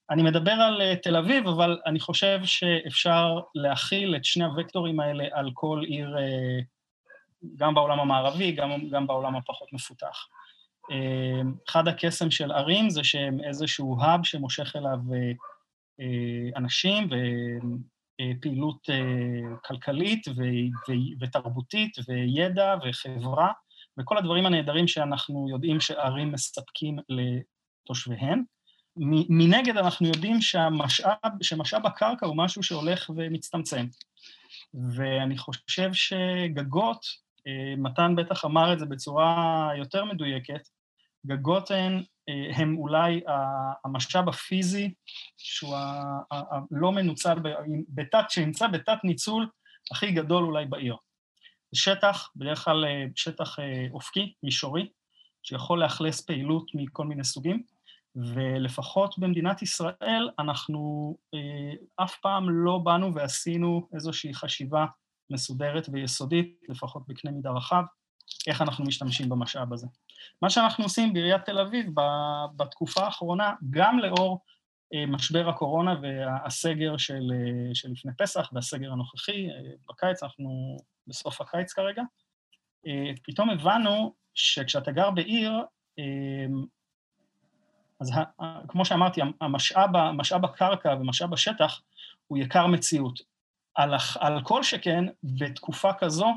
[0.10, 5.24] אני מדבר על אה, תל אביב, אבל אני חושב שאפשר להכיל את שני הוקטורים האלה
[5.32, 6.60] על כל עיר, אה,
[7.56, 10.28] גם בעולם המערבי, גם, גם בעולם הפחות מפותח.
[10.92, 15.00] אה, אחד הקסם של ערים זה שהם איזשהו האב שמושך אליו
[16.56, 17.10] אנשים,
[18.22, 20.28] אה, פעילות אה, כלכלית
[21.20, 23.52] ותרבותית וידע וחברה
[24.00, 28.44] וכל הדברים הנהדרים שאנחנו יודעים שערים מספקים לתושביהן.
[29.30, 33.86] מנגד אנחנו יודעים שהמשאב, שמשאב הקרקע הוא משהו שהולך ומצטמצם.
[34.96, 37.06] ואני חושב שגגות,
[37.48, 40.68] אה, מתן בטח אמר את זה בצורה יותר מדויקת,
[41.28, 42.04] גגות הן
[42.56, 43.22] הם אולי
[43.86, 44.94] המשאב הפיזי
[45.38, 45.76] שהוא
[46.32, 47.36] הלא מנוצל,
[47.90, 49.50] בתת, שנמצא בתת ניצול
[49.92, 50.96] הכי גדול אולי בעיר.
[51.72, 54.90] זה שטח, בדרך כלל אה, שטח אה, אופקי, מישורי,
[55.44, 57.64] שיכול לאכלס פעילות מכל מיני סוגים,
[58.16, 64.86] ולפחות במדינת ישראל אנחנו אה, אף פעם לא באנו ועשינו איזושהי חשיבה
[65.30, 67.84] מסודרת ויסודית, לפחות בקנה מידה רחב,
[68.48, 69.88] איך אנחנו משתמשים במשאב הזה.
[70.42, 71.86] מה שאנחנו עושים בעיריית תל אביב
[72.56, 74.40] בתקופה האחרונה, גם לאור
[74.94, 81.42] אה, משבר הקורונה והסגר של, אה, של לפני פסח והסגר הנוכחי, אה, בקיץ, אנחנו בסוף
[81.42, 82.04] הקיץ כרגע,
[83.24, 85.52] פתאום הבנו שכשאתה גר בעיר,
[88.00, 88.12] אז
[88.68, 91.82] כמו שאמרתי, המשאב, המשאב הקרקע ומשאב השטח
[92.28, 93.20] הוא יקר מציאות.
[93.76, 96.28] על, על כל שכן, בתקופה כזו,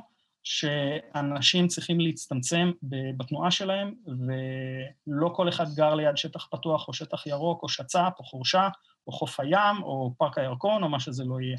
[0.43, 2.71] שאנשים צריכים להצטמצם
[3.17, 8.25] בתנועה שלהם, ולא כל אחד גר ליד שטח פתוח או שטח ירוק או שצ"פ או
[8.25, 8.69] חורשה
[9.07, 11.59] או חוף הים או פארק הירקון או מה שזה לא יהיה.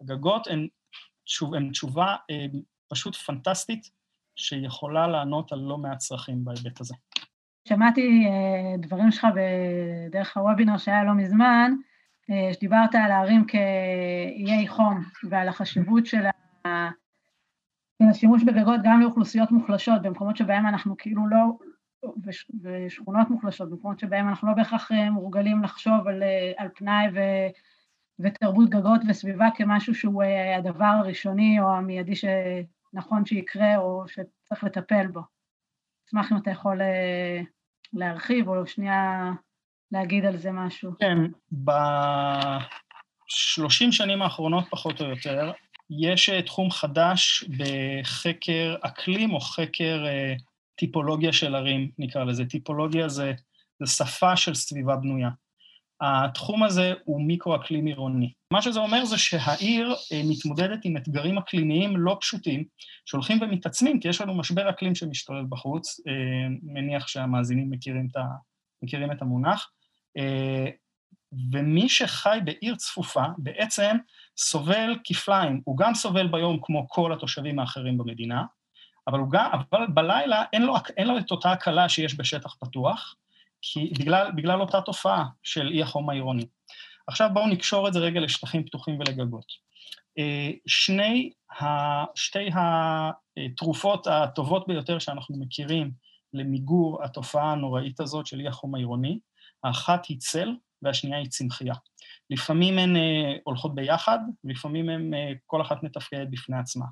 [0.00, 0.68] הגגות הן,
[1.24, 2.46] תשוב, הן תשובה אה,
[2.88, 3.90] פשוט פנטסטית
[4.36, 6.94] שיכולה לענות על לא מעט צרכים בהיבט הזה.
[7.68, 11.72] שמעתי אה, דברים שלך בדרך הוובינר שהיה לא מזמן,
[12.30, 16.26] אה, שדיברת על הערים כאיי חום ועל החשיבות של
[16.66, 16.90] ה...
[18.00, 21.44] השימוש בגגות גם לאוכלוסיות מוחלשות, במקומות שבהם אנחנו כאילו לא,
[22.62, 27.20] ושכונות מוחלשות, במקומות שבהם אנחנו לא בהכרח אה, מורגלים לחשוב על, אה, על פנאי ו,
[28.18, 35.06] ותרבות גגות וסביבה כמשהו שהוא אה, הדבר הראשוני או המיידי שנכון שיקרה או שצריך לטפל
[35.06, 35.20] בו.
[36.08, 36.80] אשמח אם אתה יכול
[37.92, 39.32] להרחיב או שנייה
[39.92, 40.92] להגיד על זה משהו.
[40.98, 41.18] כן,
[43.28, 45.52] בשלושים שנים האחרונות פחות או יותר,
[45.90, 50.34] יש אה, תחום חדש בחקר אקלים או חקר אה,
[50.76, 52.44] טיפולוגיה של ערים, נקרא לזה.
[52.44, 53.32] טיפולוגיה זה,
[53.82, 55.30] זה שפה של סביבה בנויה.
[56.00, 58.32] התחום הזה הוא מיקרו-אקלים עירוני.
[58.52, 62.64] מה שזה אומר זה שהעיר אה, מתמודדת עם אתגרים אקלימיים לא פשוטים,
[63.06, 66.00] שהולכים ומתעצמים, כי יש לנו משבר אקלים שמשתולל בחוץ,
[66.62, 68.22] מניח שהמאזינים מכירים את,
[68.82, 69.70] מכירים את המונח,
[71.52, 73.96] ומי שחי בעיר צפופה בעצם
[74.36, 78.44] סובל כפליים, הוא גם סובל ביום כמו כל התושבים האחרים במדינה,
[79.08, 83.14] אבל, גם, אבל בלילה אין לו, אין לו את אותה הקלה שיש בשטח פתוח,
[83.62, 86.46] כי בגלל, בגלל אותה תופעה של אי החום העירוני.
[87.06, 89.46] עכשיו בואו נקשור את זה רגע לשטחים פתוחים ולגגות.
[90.18, 91.32] אה, שני,
[92.14, 92.48] שתי
[93.36, 95.90] התרופות הטובות ביותר שאנחנו מכירים
[96.32, 99.18] למיגור התופעה הנוראית הזאת של אי החום העירוני,
[99.64, 100.54] האחת היא צל
[100.86, 101.74] והשנייה היא צמחייה.
[102.30, 106.86] לפעמים הן אה, הולכות ביחד, לפעמים הן, אה, כל אחת מתפקדת בפני עצמה.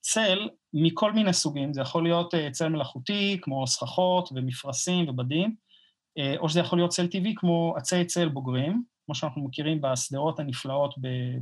[0.00, 5.54] צל מכל מיני סוגים, זה יכול להיות צל מלאכותי, כמו סככות ומפרשים ובדים,
[6.18, 10.40] אה, או שזה יכול להיות צל טבעי כמו עצי צל בוגרים, כמו שאנחנו מכירים בשדרות
[10.40, 10.94] הנפלאות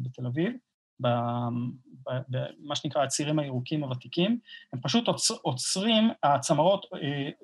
[0.02, 0.52] בתל אביב,
[1.00, 4.38] במה שנקרא הצירים הירוקים הוותיקים,
[4.72, 5.04] הם פשוט
[5.42, 6.98] עוצרים, הצמרות, אה,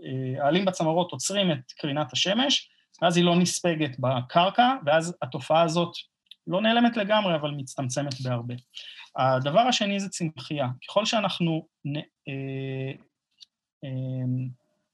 [0.05, 2.71] אה, העלים בצמרות עוצרים את קרינת השמש,
[3.03, 5.93] ואז היא לא נספגת בקרקע, ואז התופעה הזאת
[6.47, 8.55] לא נעלמת לגמרי, אבל מצטמצמת בהרבה.
[9.17, 10.69] הדבר השני זה צמחייה.
[10.89, 12.93] ככל שאנחנו נ, אה,
[13.85, 13.91] אה,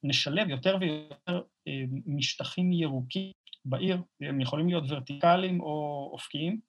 [0.03, 3.33] נשלב יותר ויותר אה, משטחים ירוקים
[3.65, 6.61] בעיר, הם יכולים להיות ורטיקליים או אופקיים,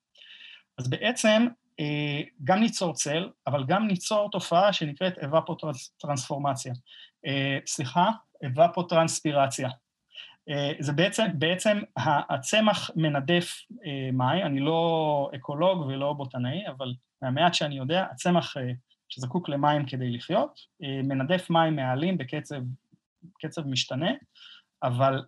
[0.78, 1.48] אז בעצם
[1.80, 6.74] אה, גם ניצור צל, אבל גם ניצור תופעה שנקראת אבפוטרנספורמציה.
[7.26, 8.10] אה, סליחה,
[8.46, 9.70] אבפוטרנספירציה.
[10.80, 11.78] זה בעצם, בעצם
[12.30, 13.62] הצמח מנדף
[14.14, 18.54] מים, אני לא אקולוג ולא בוטנאי, אבל מהמעט שאני יודע, הצמח
[19.10, 22.62] שזקוק למים כדי לחיות, מנדף מים מעלים בקצב
[23.40, 24.12] קצב משתנה,
[24.84, 25.24] אבל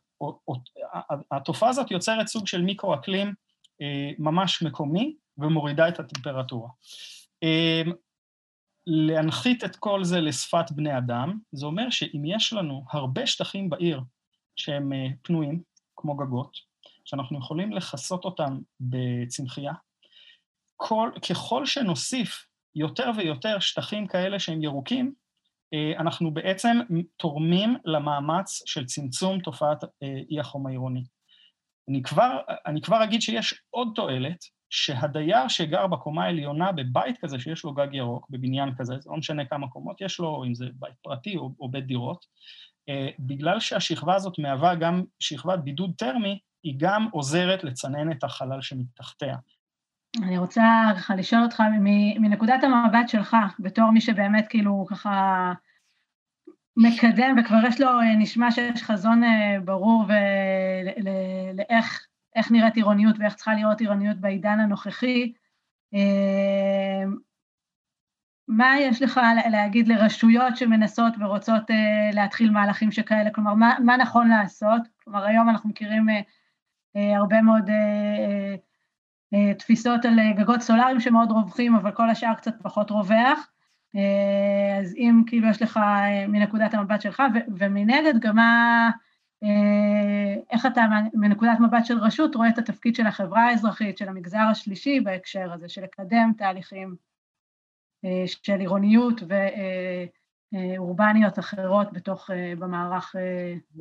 [1.31, 3.33] התופעה הזאת יוצרת סוג של מיקרו-אקלים
[3.81, 6.69] אה, ממש מקומי ומורידה את הטמפרטורה.
[7.43, 7.81] אה,
[8.87, 14.01] להנחית את כל זה לשפת בני אדם, זה אומר שאם יש לנו הרבה שטחים בעיר
[14.57, 15.61] שהם אה, פנויים,
[15.95, 16.57] כמו גגות,
[17.05, 19.73] שאנחנו יכולים לכסות אותם בצמחייה,
[20.75, 25.13] כל, ככל שנוסיף יותר ויותר שטחים כאלה שהם ירוקים,
[25.73, 26.77] אה, אנחנו בעצם
[27.17, 29.89] תורמים למאמץ של צמצום תופעת אה,
[30.29, 31.03] אי החום העירוני.
[31.89, 34.37] אני כבר, אני כבר אגיד שיש עוד תועלת,
[34.69, 39.45] שהדייר שגר בקומה העליונה בבית כזה שיש לו גג ירוק, בבניין כזה, זה לא משנה
[39.45, 42.25] כמה קומות יש לו, אם זה בית פרטי או, או בית דירות,
[43.19, 49.35] בגלל שהשכבה הזאת מהווה גם שכבת בידוד טרמי, היא גם עוזרת לצנן את החלל שמתחתיה.
[50.23, 50.63] אני רוצה
[50.97, 51.63] ככה לשאול אותך
[52.19, 55.53] מנקודת המבט שלך, בתור מי שבאמת כאילו ככה
[56.77, 60.05] מקדם וכבר יש לו, אה, נשמע שיש חזון אה, ברור
[61.53, 65.33] לאיך נראית עירוניות ואיך צריכה לראות עירוניות בעידן הנוכחי,
[65.93, 67.03] אה,
[68.47, 69.19] מה יש לך
[69.51, 71.63] להגיד לרשויות שמנסות ורוצות
[72.13, 73.29] להתחיל מהלכים שכאלה?
[73.29, 74.81] כלומר, מה, מה נכון לעשות?
[75.03, 76.05] כלומר, היום אנחנו מכירים
[76.95, 77.69] הרבה מאוד
[79.33, 83.51] אה, תפיסות על אה, גגות סולאריים שמאוד רווחים, אבל כל השאר קצת פחות רווח.
[83.95, 85.79] אה, אז אם כאילו יש לך
[86.27, 87.23] מנקודת המבט שלך,
[87.57, 88.89] ומנגד גם מה,
[90.51, 94.99] איך אתה מנקודת מבט של רשות רואה את התפקיד של החברה האזרחית, של המגזר השלישי
[94.99, 96.95] בהקשר הזה, של לקדם תהליכים
[98.25, 99.21] של עירוניות
[100.53, 103.15] ואורבניות אחרות בתוך, במערך...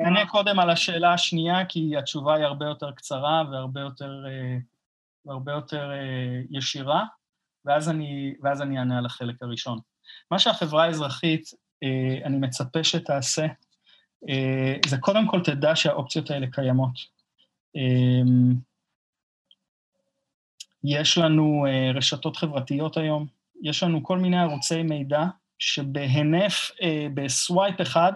[0.01, 4.25] אני אענה קודם על השאלה השנייה, כי התשובה היא הרבה יותר קצרה והרבה יותר
[5.27, 7.05] והרבה יותר אה, ישירה,
[7.65, 9.79] ואז אני, ואז אני אענה על החלק הראשון.
[10.31, 11.51] מה שהחברה האזרחית,
[11.83, 13.47] אה, אני מצפה שתעשה,
[14.29, 17.17] אה, זה קודם כל תדע שהאופציות האלה קיימות.
[20.85, 23.27] יש לנו רשתות חברתיות היום,
[23.63, 25.25] יש לנו כל מיני ערוצי מידע
[25.59, 26.71] שבהינף,
[27.15, 28.13] בסווייפ אחד,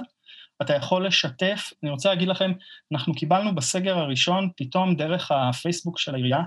[0.62, 2.52] אתה יכול לשתף, אני רוצה להגיד לכם,
[2.92, 6.42] אנחנו קיבלנו בסגר הראשון, פתאום דרך הפייסבוק של העירייה,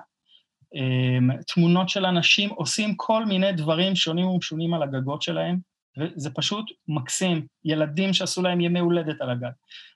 [0.76, 5.58] אמ, תמונות של אנשים עושים כל מיני דברים שונים ומשונים על הגגות שלהם,
[5.98, 7.48] וזה פשוט מקסים.
[7.66, 9.52] ילדים שעשו להם ימי הולדת על הגג.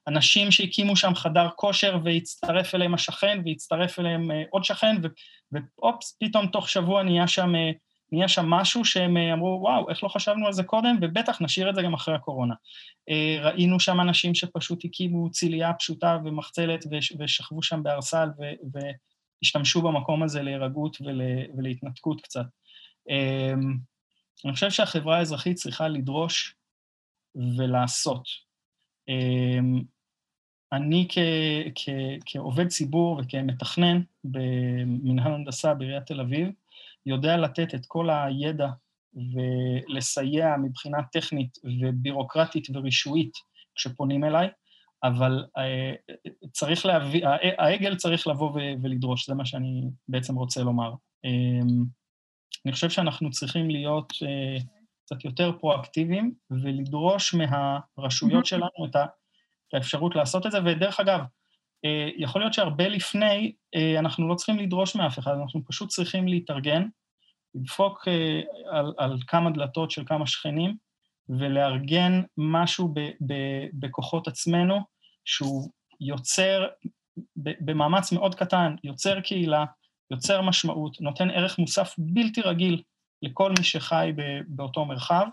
[0.07, 4.95] אנשים שהקימו שם חדר כושר והצטרף אליהם השכן, והצטרף אליהם אה, עוד שכן,
[5.51, 7.71] ואופס, פתאום תוך שבוע נהיה שם, אה,
[8.11, 11.69] נהיה שם משהו שהם אה, אמרו, וואו, איך לא חשבנו על זה קודם, ובטח נשאיר
[11.69, 12.53] את זה גם אחרי הקורונה.
[13.41, 16.85] ראינו שם אנשים שפשוט הקימו צילייה פשוטה ומחצלת
[17.19, 18.29] ושכבו שם בארסל,
[18.73, 18.79] ו...
[19.43, 21.21] השתמשו במקום הזה להירגעות ול,
[21.57, 22.45] ולהתנתקות קצת.
[23.09, 23.77] אמ,
[24.45, 26.55] אני חושב שהחברה האזרחית צריכה לדרוש
[27.57, 28.23] ולעשות.
[30.71, 31.17] אני כ,
[31.75, 31.89] כ,
[32.25, 36.49] כעובד ציבור וכמתכנן במנהל הנדסה בעיריית תל אביב,
[37.07, 38.67] יודע לתת את כל הידע
[39.13, 43.31] ולסייע מבחינה טכנית ובירוקרטית ורישויית
[43.75, 44.47] כשפונים אליי,
[45.03, 45.93] אבל אה,
[46.51, 48.51] צריך להביא, העגל צריך לבוא
[48.83, 50.93] ולדרוש, זה מה שאני בעצם רוצה לומר.
[51.25, 51.85] אמ,
[52.65, 54.57] אני חושב שאנחנו צריכים להיות אה,
[55.05, 58.95] קצת יותר פרואקטיביים ולדרוש מהרשויות שלנו את
[59.73, 61.19] האפשרות לעשות את זה, ודרך אגב,
[62.17, 63.53] יכול להיות שהרבה לפני
[63.99, 66.87] אנחנו לא צריכים לדרוש מאף אחד, אנחנו פשוט צריכים להתארגן,
[67.55, 68.07] לדפוק
[68.71, 70.75] על, על כמה דלתות של כמה שכנים,
[71.29, 73.33] ולארגן משהו ב, ב,
[73.73, 74.79] בכוחות עצמנו,
[75.25, 75.69] שהוא
[76.01, 76.67] יוצר,
[77.35, 79.65] במאמץ מאוד קטן, יוצר קהילה,
[80.11, 82.81] יוצר משמעות, נותן ערך מוסף בלתי רגיל
[83.21, 84.11] לכל מי שחי
[84.47, 85.27] באותו מרחב,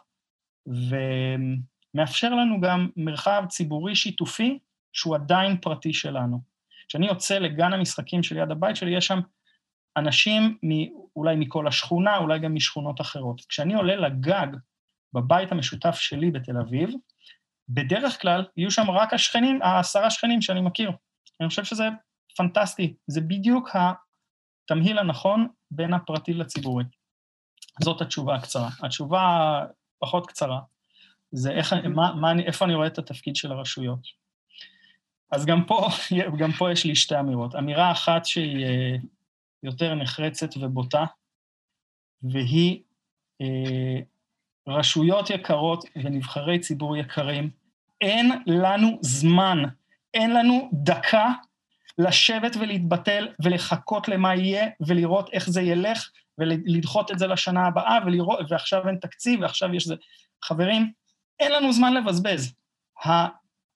[1.94, 4.58] ומאפשר לנו גם מרחב ציבורי שיתופי
[4.94, 6.40] שהוא עדיין פרטי שלנו.
[6.88, 9.20] כשאני יוצא לגן המשחקים של יד הבית שלי, יש שם
[9.96, 10.68] אנשים מ,
[11.16, 13.40] אולי מכל השכונה, אולי גם משכונות אחרות.
[13.48, 14.46] כשאני עולה לגג
[15.12, 16.90] בבית המשותף שלי בתל אביב,
[17.68, 20.90] בדרך כלל יהיו שם רק השכנים, העשרה שכנים שאני מכיר.
[21.40, 21.84] אני חושב שזה
[22.36, 26.84] פנטסטי, זה בדיוק התמהיל הנכון בין הפרטי לציבורי.
[27.82, 28.68] זאת התשובה הקצרה.
[28.82, 29.60] התשובה
[29.98, 30.60] פחות קצרה,
[31.32, 34.23] זה איך, מה, מה, איפה אני רואה את התפקיד של הרשויות.
[35.34, 35.88] אז גם פה,
[36.40, 37.54] גם פה יש לי שתי אמירות.
[37.54, 38.96] אמירה אחת שהיא אה,
[39.62, 41.04] יותר נחרצת ובוטה,
[42.22, 42.82] והיא
[43.42, 44.00] אה,
[44.68, 47.50] רשויות יקרות ונבחרי ציבור יקרים,
[48.00, 49.58] אין לנו זמן,
[50.14, 51.32] אין לנו דקה
[51.98, 58.46] לשבת ולהתבטל ולחכות למה יהיה ולראות איך זה ילך ולדחות את זה לשנה הבאה ולראות,
[58.48, 59.94] ועכשיו אין תקציב ועכשיו יש זה.
[60.44, 60.92] חברים,
[61.40, 62.54] אין לנו זמן לבזבז.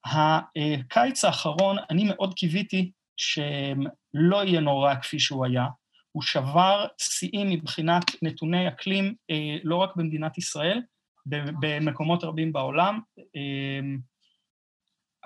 [0.06, 5.66] הקיץ האחרון, אני מאוד קיוויתי שלא יהיה נורא כפי שהוא היה,
[6.12, 10.80] הוא שבר שיאים מבחינת נתוני אקלים, אה, לא רק במדינת ישראל,
[11.60, 13.00] במקומות רבים בעולם.
[13.36, 13.80] אה,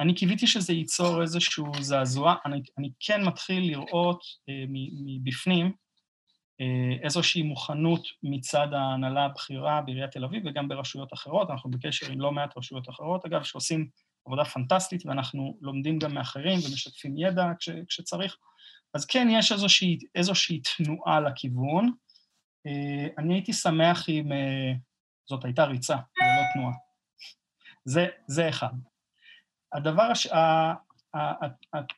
[0.00, 4.64] אני קיוויתי שזה ייצור איזשהו זעזוע, אני, אני כן מתחיל לראות אה,
[5.04, 5.72] מבפנים
[7.02, 12.32] איזושהי מוכנות מצד ההנהלה הבכירה בעיריית תל אביב וגם ברשויות אחרות, אנחנו בקשר עם לא
[12.32, 13.88] מעט רשויות אחרות, אגב, שעושים
[14.26, 18.36] עבודה פנטסטית ואנחנו לומדים גם מאחרים ומשתפים ידע כש, כשצריך.
[18.94, 21.92] אז כן, יש איזושהי, איזושהי תנועה לכיוון.
[22.66, 24.72] אה, אני הייתי שמח אם אה,
[25.28, 26.74] זאת הייתה ריצה, זה לא תנועה.
[27.84, 28.74] זה, זה אחד.
[29.72, 30.26] הדבר, הש...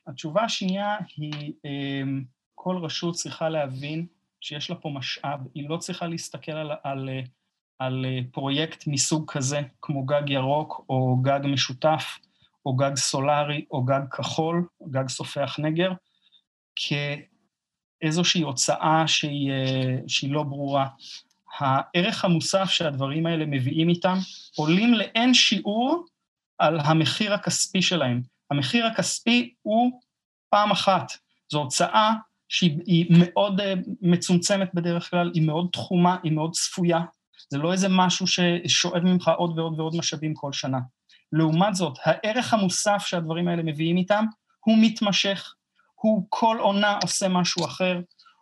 [0.07, 2.01] התשובה השנייה היא, אה,
[2.55, 4.07] כל רשות צריכה להבין
[4.41, 7.09] שיש לה פה משאב, היא לא צריכה להסתכל על, על,
[7.79, 12.17] על פרויקט מסוג כזה, כמו גג ירוק, או גג משותף,
[12.65, 15.91] או גג סולארי, או גג כחול, גג סופח נגר,
[16.75, 20.87] כאיזושהי הוצאה שהיא, אה, שהיא לא ברורה.
[21.59, 24.17] הערך המוסף שהדברים האלה מביאים איתם
[24.55, 26.05] עולים לאין שיעור
[26.57, 28.21] על המחיר הכספי שלהם.
[28.51, 29.99] המחיר הכספי הוא
[30.49, 31.11] פעם אחת,
[31.51, 32.11] זו הוצאה
[32.49, 36.99] שהיא מאוד אה, מצומצמת בדרך כלל, היא מאוד תחומה, היא מאוד צפויה,
[37.49, 40.79] זה לא איזה משהו ששואב ממך עוד ועוד ועוד משאבים כל שנה.
[41.31, 44.25] לעומת זאת, הערך המוסף שהדברים האלה מביאים איתם
[44.65, 45.53] הוא מתמשך,
[45.95, 47.99] הוא כל עונה עושה משהו אחר,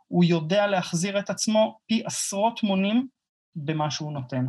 [0.08, 3.08] הוא יודע להחזיר את עצמו פי עשרות מונים
[3.56, 4.46] במה שהוא נותן.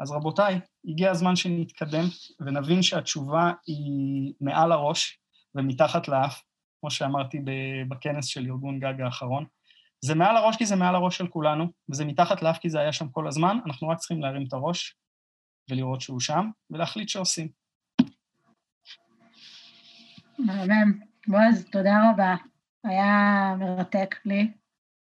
[0.00, 2.04] אז רבותיי, הגיע הזמן שנתקדם
[2.40, 5.18] ונבין שהתשובה היא מעל הראש
[5.54, 6.42] ומתחת לאף,
[6.80, 7.38] כמו שאמרתי
[7.88, 9.44] בכנס של ארגון גג האחרון.
[10.04, 12.92] זה מעל הראש כי זה מעל הראש של כולנו, וזה מתחת לאף כי זה היה
[12.92, 14.96] שם כל הזמן, אנחנו רק צריכים להרים את הראש
[15.70, 17.48] ולראות שהוא שם, ולהחליט שעושים.
[20.38, 21.00] מהמם.
[21.28, 22.34] בועז, תודה רבה.
[22.84, 24.52] היה מרתק לי.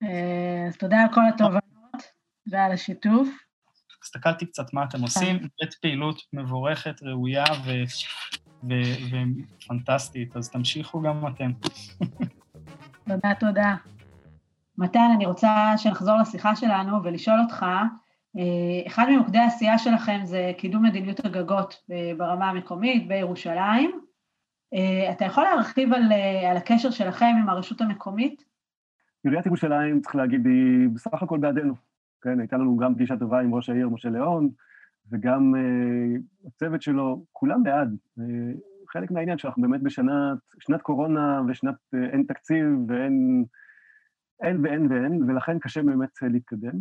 [0.03, 2.03] אה, אז תודה על כל התובנות
[2.47, 3.27] ועל השיתוף.
[4.03, 7.45] הסתכלתי קצת מה אתם עושים, בית פעילות מבורכת, ראויה
[8.63, 11.51] ופנטסטית, אז תמשיכו גם אתם.
[13.07, 13.75] תודה, תודה.
[14.77, 17.65] מתן, אני רוצה שנחזור לשיחה שלנו ולשאול אותך,
[18.37, 21.83] אה, אחד ממוקדי העשייה שלכם זה קידום מדיניות הגגות
[22.17, 23.91] ברמה המקומית בירושלים.
[24.73, 28.43] אה, אתה יכול להרחיב על, אה, על הקשר שלכם עם הרשות המקומית?
[29.23, 31.73] עיריית ירושלים, צריך להגיד, היא בסך הכל בעדנו.
[32.21, 34.49] כן, הייתה לנו גם פגישה טובה עם ראש העיר משה ליאון,
[35.11, 37.95] וגם uh, הצוות שלו, כולם בעד.
[38.19, 38.21] Uh,
[38.87, 43.45] חלק מהעניין שאנחנו באמת בשנת שנת קורונה ושנת uh, אין תקציב ואין
[44.41, 46.73] אין ואין ואין, ולכן קשה באמת להתקדם.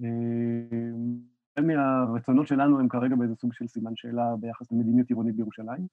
[0.00, 5.86] Uh, מהרצונות שלנו הם כרגע באיזה סוג של סימן שאלה ביחס למדיניות עירונית בירושלים.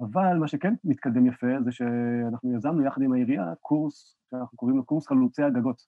[0.00, 4.84] אבל מה שכן מתקדם יפה זה שאנחנו יזמנו יחד עם העירייה קורס שאנחנו קוראים לו
[4.84, 5.82] קורס חלוצי הגגות,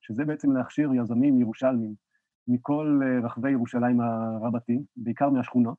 [0.00, 1.94] שזה בעצם להכשיר יזמים ירושלמים
[2.48, 5.78] מכל אה, רחבי ירושלים הרבתי, בעיקר מהשכונות,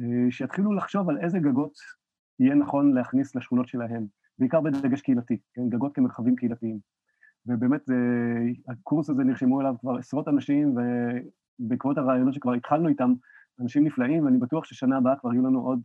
[0.00, 1.72] אה, שיתחילו לחשוב על איזה גגות
[2.40, 4.06] יהיה נכון להכניס לשכונות שלהם,
[4.38, 6.78] בעיקר בדגש קהילתי, כן, גגות כמרחבים קהילתיים.
[7.46, 7.82] ובאמת,
[8.68, 10.74] הקורס הזה נרשמו אליו כבר עשרות אנשים,
[11.60, 13.12] ובעקבות הרעיונות שכבר התחלנו איתם,
[13.60, 15.80] אנשים נפלאים, ואני בטוח ששנה הבאה כבר יהיו לנו עוד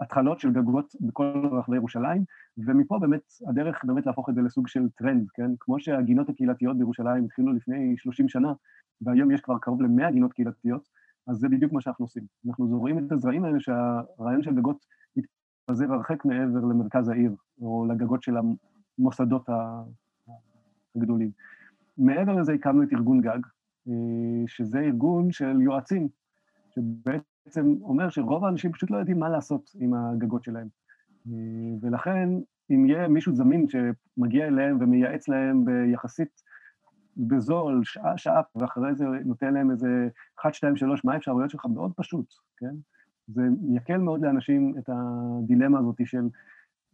[0.00, 2.24] התחלות של גגות בכל רחבי ירושלים,
[2.58, 5.50] ומפה באמת הדרך באמת להפוך את זה לסוג של טרנד, כן?
[5.60, 8.52] כמו שהגינות הקהילתיות בירושלים התחילו לפני 30 שנה,
[9.00, 10.88] והיום יש כבר קרוב ל-100 גינות קהילתיות,
[11.26, 12.22] אז זה בדיוק מה שאנחנו עושים.
[12.46, 14.86] אנחנו זורעים את הזרעים האלה שהרעיון של גגות
[15.16, 18.36] מתפזר הרחק מעבר למרכז העיר, או לגגות של
[18.98, 19.48] המוסדות
[20.96, 21.30] הגדולים.
[21.98, 23.38] מעבר לזה הקמנו את ארגון גג,
[23.88, 23.92] אה,
[24.46, 26.08] שזה ארגון של יועצים,
[26.74, 30.68] שבעצם אומר שרוב האנשים פשוט לא יודעים מה לעשות עם הגגות שלהם.
[31.28, 31.32] אה,
[31.80, 32.28] ולכן,
[32.70, 36.42] אם יהיה מישהו זמין שמגיע אליהם ומייעץ להם ביחסית
[37.16, 40.08] בזול, שעה, שעה, ואחרי זה נותן להם איזה
[40.40, 41.66] 1, 2, 3, מה האפשרויות שלך?
[41.74, 42.74] מאוד פשוט, כן?
[43.28, 43.42] זה
[43.74, 46.28] יקל מאוד לאנשים את הדילמה הזאת של...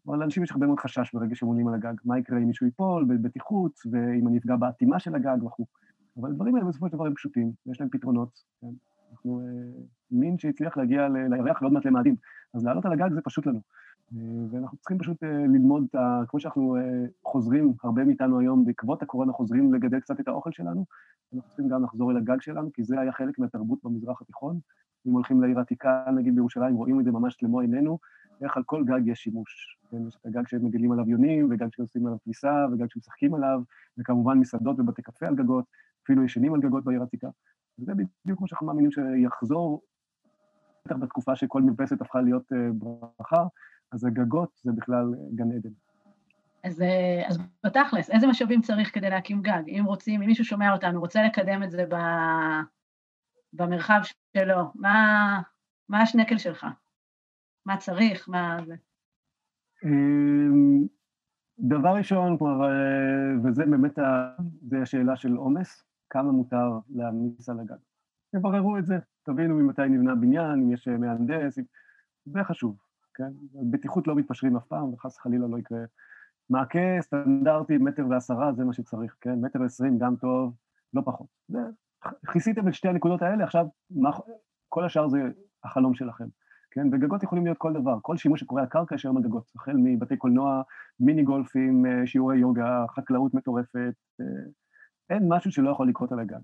[0.06, 1.94] אבל לאנשים יש הרבה מאוד חשש ברגע שהם עולים על הגג.
[2.04, 5.66] מה יקרה אם מישהו ייפול, בבטיחות, ואם אני אפגע באטימה של הגג וכו'.
[6.16, 8.40] אבל הדברים האלה בסופו של דבר הם פשוטים, ויש להם פתרונות.
[8.60, 8.66] כן?
[9.12, 12.16] אנחנו אה, מין שהצליח להגיע לירח ועוד מעט למאדים.
[12.54, 13.60] אז לעלות על הגג זה פשוט לנו.
[14.16, 15.86] אה, ואנחנו צריכים פשוט אה, ללמוד,
[16.28, 20.84] כמו שאנחנו אה, חוזרים, הרבה מאיתנו היום, בעקבות הקורונה חוזרים לגדל קצת את האוכל שלנו,
[21.34, 24.58] אנחנו צריכים גם לחזור אל הגג שלנו, כי זה היה חלק מהתרבות במזרח התיכון.
[25.06, 27.98] אם הולכים לעיר עתיקה, נגיד בירושלים, רואים את זה ממש למו עינינו,
[28.44, 29.78] איך על כל גג יש שימוש.
[30.24, 33.60] הגג שמגדלים עליו יונים, וגג שעושים עליו כביסה, וגג שמשחקים עליו,
[33.98, 35.64] וכמובן מסעדות ובתי קפה על גגות,
[36.04, 37.28] אפילו ישנים על גגות בעיר עתיקה.
[37.78, 39.82] וזה בדיוק כמו שאנחנו מאמינים שיחזור,
[40.86, 43.44] בטח בתקופה שכל מרפסת הפכה להיות ברכה,
[43.92, 45.70] אז הגגות זה בכלל גן עדן.
[46.64, 49.62] אז, אה, אז בתכלס, איזה משאבים צריך כדי להקים גג?
[49.68, 51.96] אם רוצים, אם מישהו שומע אותנו, רוצה לקדם את זה ב,
[53.52, 54.00] במרחב
[54.36, 55.40] שלו, מה,
[55.88, 56.66] מה השנקל שלך?
[57.66, 58.28] מה צריך?
[58.28, 58.74] מה זה?
[59.84, 60.86] אמ,
[61.58, 63.98] דבר ראשון, אה, וזה באמת,
[64.68, 67.76] זה השאלה של עומס, כמה מותר להעמיס על הגג.
[68.32, 71.58] תבררו את זה, תבינו ממתי נבנה בניין, אם יש מהנדס,
[72.24, 72.76] זה חשוב.
[73.14, 73.32] כן?
[73.70, 75.80] בטיחות לא מתפשרים אף פעם, וחס וחלילה לא יקרה.
[76.50, 79.40] מעקה סטנדרטי, מטר ועשרה, זה מה שצריך, כן?
[79.40, 80.54] מטר ועשרים גם טוב,
[80.94, 81.26] לא פחות.
[81.48, 81.58] זה,
[82.32, 84.10] כיסיתם את שתי הנקודות האלה, עכשיו מה,
[84.68, 85.18] כל השאר זה
[85.64, 86.24] החלום שלכם,
[86.72, 86.86] כן?
[86.92, 89.72] וגגות יכולים להיות כל דבר, כל שימוש שקורה על קרקע יש היום על גגות, החל
[89.76, 90.62] מבתי קולנוע,
[91.00, 94.26] מיני גולפים, אה, שיעורי יוגה, חקלאות מטורפת, אה,
[95.10, 96.34] אין משהו שלא יכול לקרות על הגג.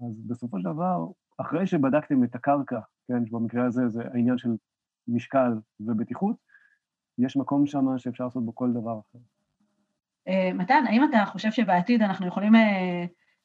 [0.00, 1.06] אז בסופו של דבר,
[1.38, 4.50] אחרי שבדקתם את הקרקע, כן, במקרה הזה זה העניין של
[5.08, 6.36] משקל ובטיחות,
[7.18, 9.18] יש מקום שם שאפשר לעשות בו כל דבר אחר.
[10.28, 12.52] אה, מתן, האם אתה חושב שבעתיד אנחנו יכולים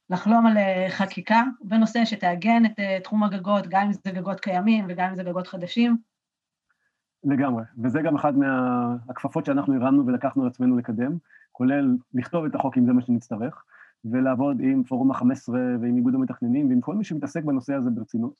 [0.09, 5.09] לחלום על אה, חקיקה בנושא שתעגן את תחום הגגות, גם אם זה גגות קיימים וגם
[5.09, 5.97] אם זה גגות חדשים?
[7.23, 11.17] לגמרי, וזה גם אחת מהכפפות שאנחנו הרמנו ולקחנו על עצמנו לקדם,
[11.51, 13.63] כולל לכתוב את החוק אם זה מה שנצטרך,
[14.05, 15.49] ולעבוד עם פורום ה-15
[15.81, 18.33] ועם איגוד המתכננים ועם כל מי שמתעסק בנושא הזה ברצינות.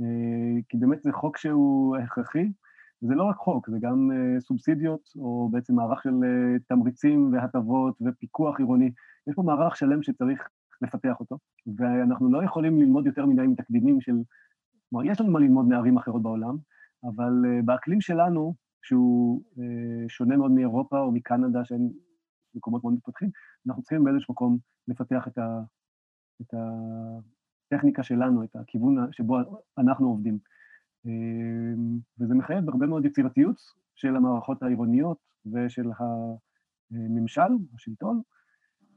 [0.00, 2.52] אה, כי באמת זה חוק שהוא הכרחי,
[3.00, 6.14] זה לא רק חוק, זה גם סובסידיות, או בעצם מערך של
[6.68, 8.90] תמריצים והטבות ופיקוח עירוני.
[9.26, 10.48] יש פה מערך שלם שצריך
[10.82, 11.38] לפתח אותו,
[11.76, 14.12] ואנחנו לא יכולים ללמוד יותר מדי מתקדימים של...
[14.90, 16.56] כלומר, יש לנו מה ללמוד מערים אחרות בעולם,
[17.04, 19.60] אבל uh, באקלים שלנו, שהוא uh,
[20.08, 21.88] שונה מאוד מאירופה או מקנדה, שהן
[22.54, 23.30] מקומות מאוד מתפתחים,
[23.66, 24.58] אנחנו צריכים באיזשהו מקום
[24.88, 25.60] לפתח את, ה,
[26.40, 26.54] את,
[27.72, 29.38] הטכניקה שלנו, את הכיוון שבו
[29.78, 30.38] אנחנו עובדים.
[31.06, 33.56] אמ, וזה מחייב הרבה מאוד יצירתיות
[33.94, 35.18] של המערכות העירוניות
[35.52, 35.90] ושל
[36.90, 38.22] הממשל, השלטון.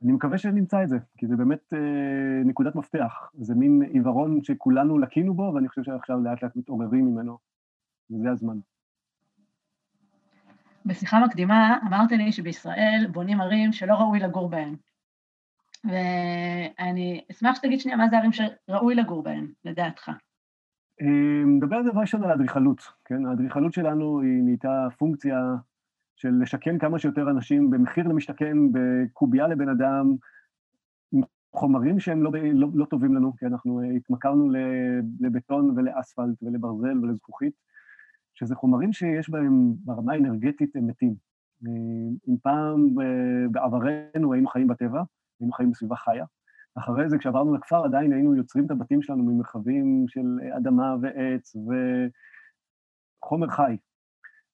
[0.04, 3.32] אני מקווה שנמצא את זה, כי זה באמת אה, נקודת מפתח.
[3.34, 7.38] זה מין עיוורון שכולנו לקינו בו, ואני חושב שעכשיו לאט לאט מתעוררים ממנו,
[8.12, 8.58] וזה הזמן.
[10.86, 14.76] בשיחה מקדימה אמרת לי שבישראל בונים ערים שלא ראוי לגור בהן.
[15.84, 20.12] ואני אשמח שתגיד שנייה מה זה ערים שראוי לגור בהן, לדעתך.
[21.46, 23.26] נדבר דבר ראשון על האדריכלות, כן?
[23.26, 25.38] האדריכלות שלנו היא נהייתה פונקציה
[26.16, 30.16] של לשכן כמה שיותר אנשים במחיר למשתכן, בקובייה לבן אדם,
[31.12, 31.22] עם
[31.54, 34.52] חומרים שהם לא, לא, לא טובים לנו, כי אנחנו התמכרנו
[35.20, 37.54] לבטון ולאספלט ולברזל ולזכוכית,
[38.34, 41.16] שזה חומרים שיש בהם ברמה האנרגטית הם מתים.
[42.28, 42.96] אם פעם
[43.52, 45.04] בעברנו היינו חיים בטבע,
[45.40, 46.26] היינו חיים בסביבה חיה.
[46.76, 51.56] אחרי זה, כשעברנו לכפר, עדיין היינו יוצרים את הבתים שלנו ממרחבים של אדמה ועץ
[53.22, 53.78] וחומר חי.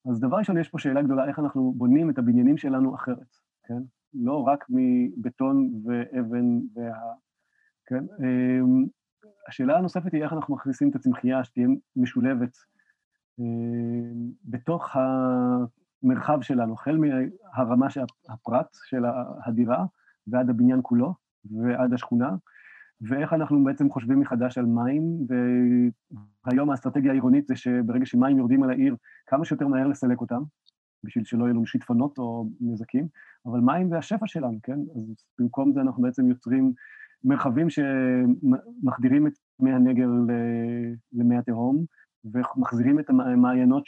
[0.06, 3.36] אז דבר ראשון, יש פה שאלה גדולה, איך אנחנו בונים את הבניינים שלנו אחרת,
[3.68, 3.82] כן?
[4.14, 7.14] לא רק מבטון ואבן וה...
[7.86, 8.04] כן?
[8.24, 8.86] אמ,
[9.48, 12.58] השאלה הנוספת היא איך אנחנו מכניסים את הצמחייה שתהיה משולבת
[13.40, 19.04] אמ, בתוך המרחב שלנו, החל מהרמה של הפרט, של
[19.46, 19.86] הדירה,
[20.28, 21.14] ועד הבניין כולו,
[21.46, 22.30] ועד השכונה,
[23.02, 25.04] ואיך אנחנו בעצם חושבים מחדש על מים,
[26.46, 28.96] והיום האסטרטגיה העירונית זה שברגע שמים יורדים על העיר,
[29.28, 30.44] כמה שיותר מהר לסלק אותם,
[31.04, 33.08] בשביל שלא יהיו לנו שיטפונות או נזקים,
[33.46, 34.80] אבל מים זה השפע שלנו, כן?
[34.96, 36.74] אז במקום זה אנחנו בעצם יוצרים
[37.24, 40.10] מרחבים שמחדירים את מי הנגר
[41.14, 41.86] למי התהום,
[42.26, 43.84] ומחזירים את המעיינות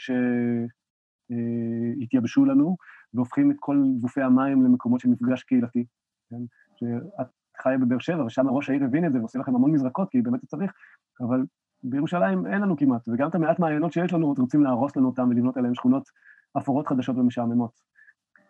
[1.29, 2.77] שהתייבשו לנו,
[3.13, 5.85] והופכים את כל גופי המים למקומות של מפגש קהילתי,
[6.29, 6.41] כן?
[7.61, 10.45] חיה בבאר שבע, ושם ראש העיר הבין את זה ועושה לכם המון מזרקות, כי באמת
[10.45, 10.73] צריך,
[11.21, 11.45] אבל
[11.83, 15.57] בירושלים אין לנו כמעט, וגם את המעט מעיינות שיש לנו, רוצים להרוס לנו אותם ולבנות
[15.57, 16.03] עליהם שכונות
[16.57, 17.71] אפורות חדשות ומשעממות.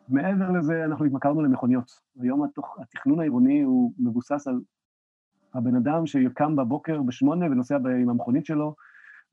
[0.09, 1.91] מעבר לזה, אנחנו התמכרנו למכוניות.
[2.19, 2.49] היום
[2.81, 4.59] התכנון העירוני הוא מבוסס על
[5.53, 8.75] הבן אדם שקם בבוקר בשמונה ונוסע עם המכונית שלו,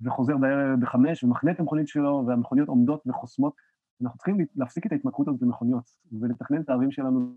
[0.00, 3.54] וחוזר בערב בחמש ומחנה את המכונית שלו, והמכוניות עומדות וחוסמות.
[4.02, 5.84] אנחנו צריכים להפסיק את ההתמכרות הזאת למכוניות,
[6.20, 7.34] ולתכנן את הערים שלנו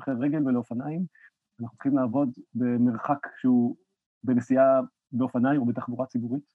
[0.00, 1.04] אחרי רגל ולאופניים.
[1.60, 3.76] אנחנו צריכים לעבוד במרחק שהוא
[4.24, 4.80] בנסיעה
[5.12, 6.54] באופניים או בתחבורה ציבורית.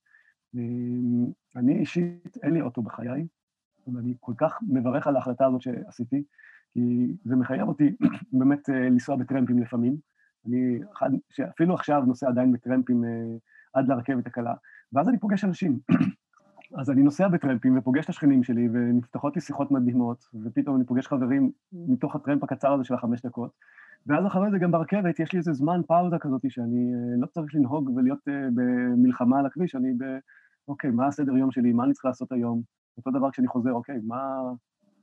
[1.55, 3.27] אני אישית, אין לי אוטו בחיי,
[3.93, 6.23] ואני כל כך מברך על ההחלטה הזאת שעשיתי,
[6.73, 7.95] כי זה מחייב אותי
[8.39, 9.97] באמת אה, לנסוע בטרמפים לפעמים.
[10.45, 13.09] אני אחד, שאפילו עכשיו נוסע עדיין בטרמפים אה,
[13.73, 14.53] עד לרכבת הקלה,
[14.93, 15.79] ואז אני פוגש אנשים.
[16.79, 21.07] אז אני נוסע בטרמפים ופוגש את השכנים שלי, ונפתחות לי שיחות מדהימות, ופתאום אני פוגש
[21.07, 23.51] חברים מתוך הטרמפ הקצר הזה של החמש דקות,
[24.07, 27.55] ואז אחרי זה גם ברכבת יש לי איזה זמן פאודה כזאת שאני אה, לא צריך
[27.55, 28.19] לנהוג ולהיות
[28.55, 30.03] במלחמה על הכביש, אני ב...
[30.67, 32.61] אוקיי, מה הסדר יום שלי, מה אני צריך לעשות היום?
[32.97, 34.41] אותו דבר כשאני חוזר, אוקיי, מה,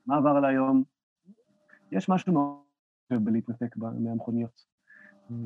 [0.07, 0.83] מה עבר על היום?
[1.93, 4.65] יש משהו מאוד בלהתנתק מהמכוניות.
[5.31, 5.37] אה,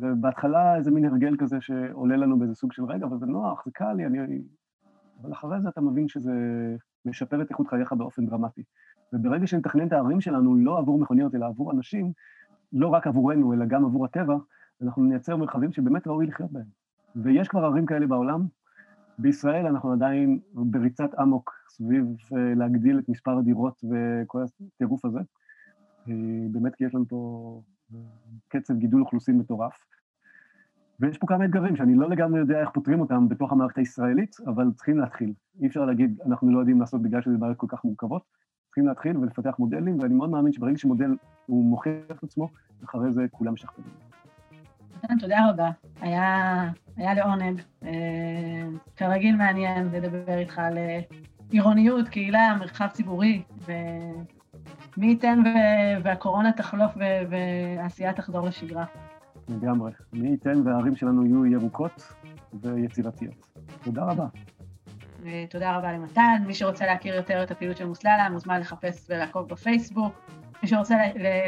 [0.00, 3.70] ובהתחלה איזה מין הרגל כזה שעולה לנו באיזה סוג של רגע, אבל זה נוח, זה
[3.74, 4.42] קל לי, אני...
[5.22, 6.32] אבל אחרי זה אתה מבין שזה
[7.04, 8.62] משפר את איכות חייך באופן דרמטי.
[9.12, 12.12] וברגע שנתכנן את הערים שלנו לא עבור מכוניות, אלא עבור אנשים,
[12.72, 14.36] לא רק עבורנו, אלא גם עבור הטבע,
[14.82, 16.66] אנחנו נייצר מרחבים שבאמת ראוי לחיות בהם.
[17.16, 18.46] ויש כבר ערים כאלה בעולם,
[19.18, 22.04] בישראל אנחנו עדיין בריצת אמוק סביב
[22.36, 24.44] אה, להגדיל את מספר הדירות וכל
[24.74, 25.18] הטירוף הזה.
[26.08, 26.14] אה,
[26.50, 27.62] באמת כי יש לנו פה
[27.94, 27.98] אה,
[28.48, 29.74] קצב גידול אוכלוסין מטורף.
[31.00, 34.70] ויש פה כמה אתגרים שאני לא לגמרי יודע איך פותרים אותם בתוך המערכת הישראלית, אבל
[34.74, 35.32] צריכים להתחיל.
[35.60, 38.22] אי אפשר להגיד, אנחנו לא יודעים לעשות בגלל שזה בעיות כל כך מורכבות.
[38.72, 41.16] צריכים להתחיל ולפתח מודלים, ואני מאוד מאמין שברגע שמודל
[41.46, 42.48] הוא מוכיח את עצמו,
[42.84, 43.86] אחרי זה כולם משכפלים.
[45.02, 45.70] כן, תודה רבה.
[46.00, 47.60] היה, היה לעונג.
[47.82, 47.90] אה,
[48.96, 51.00] כרגיל מעניין לדבר איתך על אה,
[51.50, 55.42] עירוניות, קהילה, מרחב ציבורי, ומי ייתן
[56.02, 56.92] והקורונה תחלוף
[57.30, 58.84] והעשייה תחזור לשגרה.
[59.48, 59.92] לגמרי.
[60.12, 62.12] מי ייתן והערים שלנו יהיו ירוקות
[62.54, 63.46] ויצירתיות.
[63.82, 64.26] תודה רבה.
[65.50, 66.42] תודה רבה למתן.
[66.46, 70.30] מי שרוצה להכיר יותר את הפעילות של מוסללה, מוזמן לחפש ולעקוב בפייסבוק.
[70.62, 70.96] מי שרוצה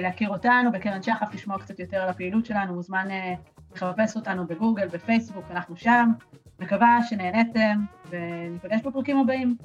[0.00, 3.34] להכיר אותנו בקרן שחף, לשמוע קצת יותר על הפעילות שלנו, מוזמן אה,
[3.74, 6.10] לחפש אותנו בגוגל, בפייסבוק, אנחנו שם.
[6.60, 9.56] מקווה שנהניתם, וניפגש בפרקים הבאים.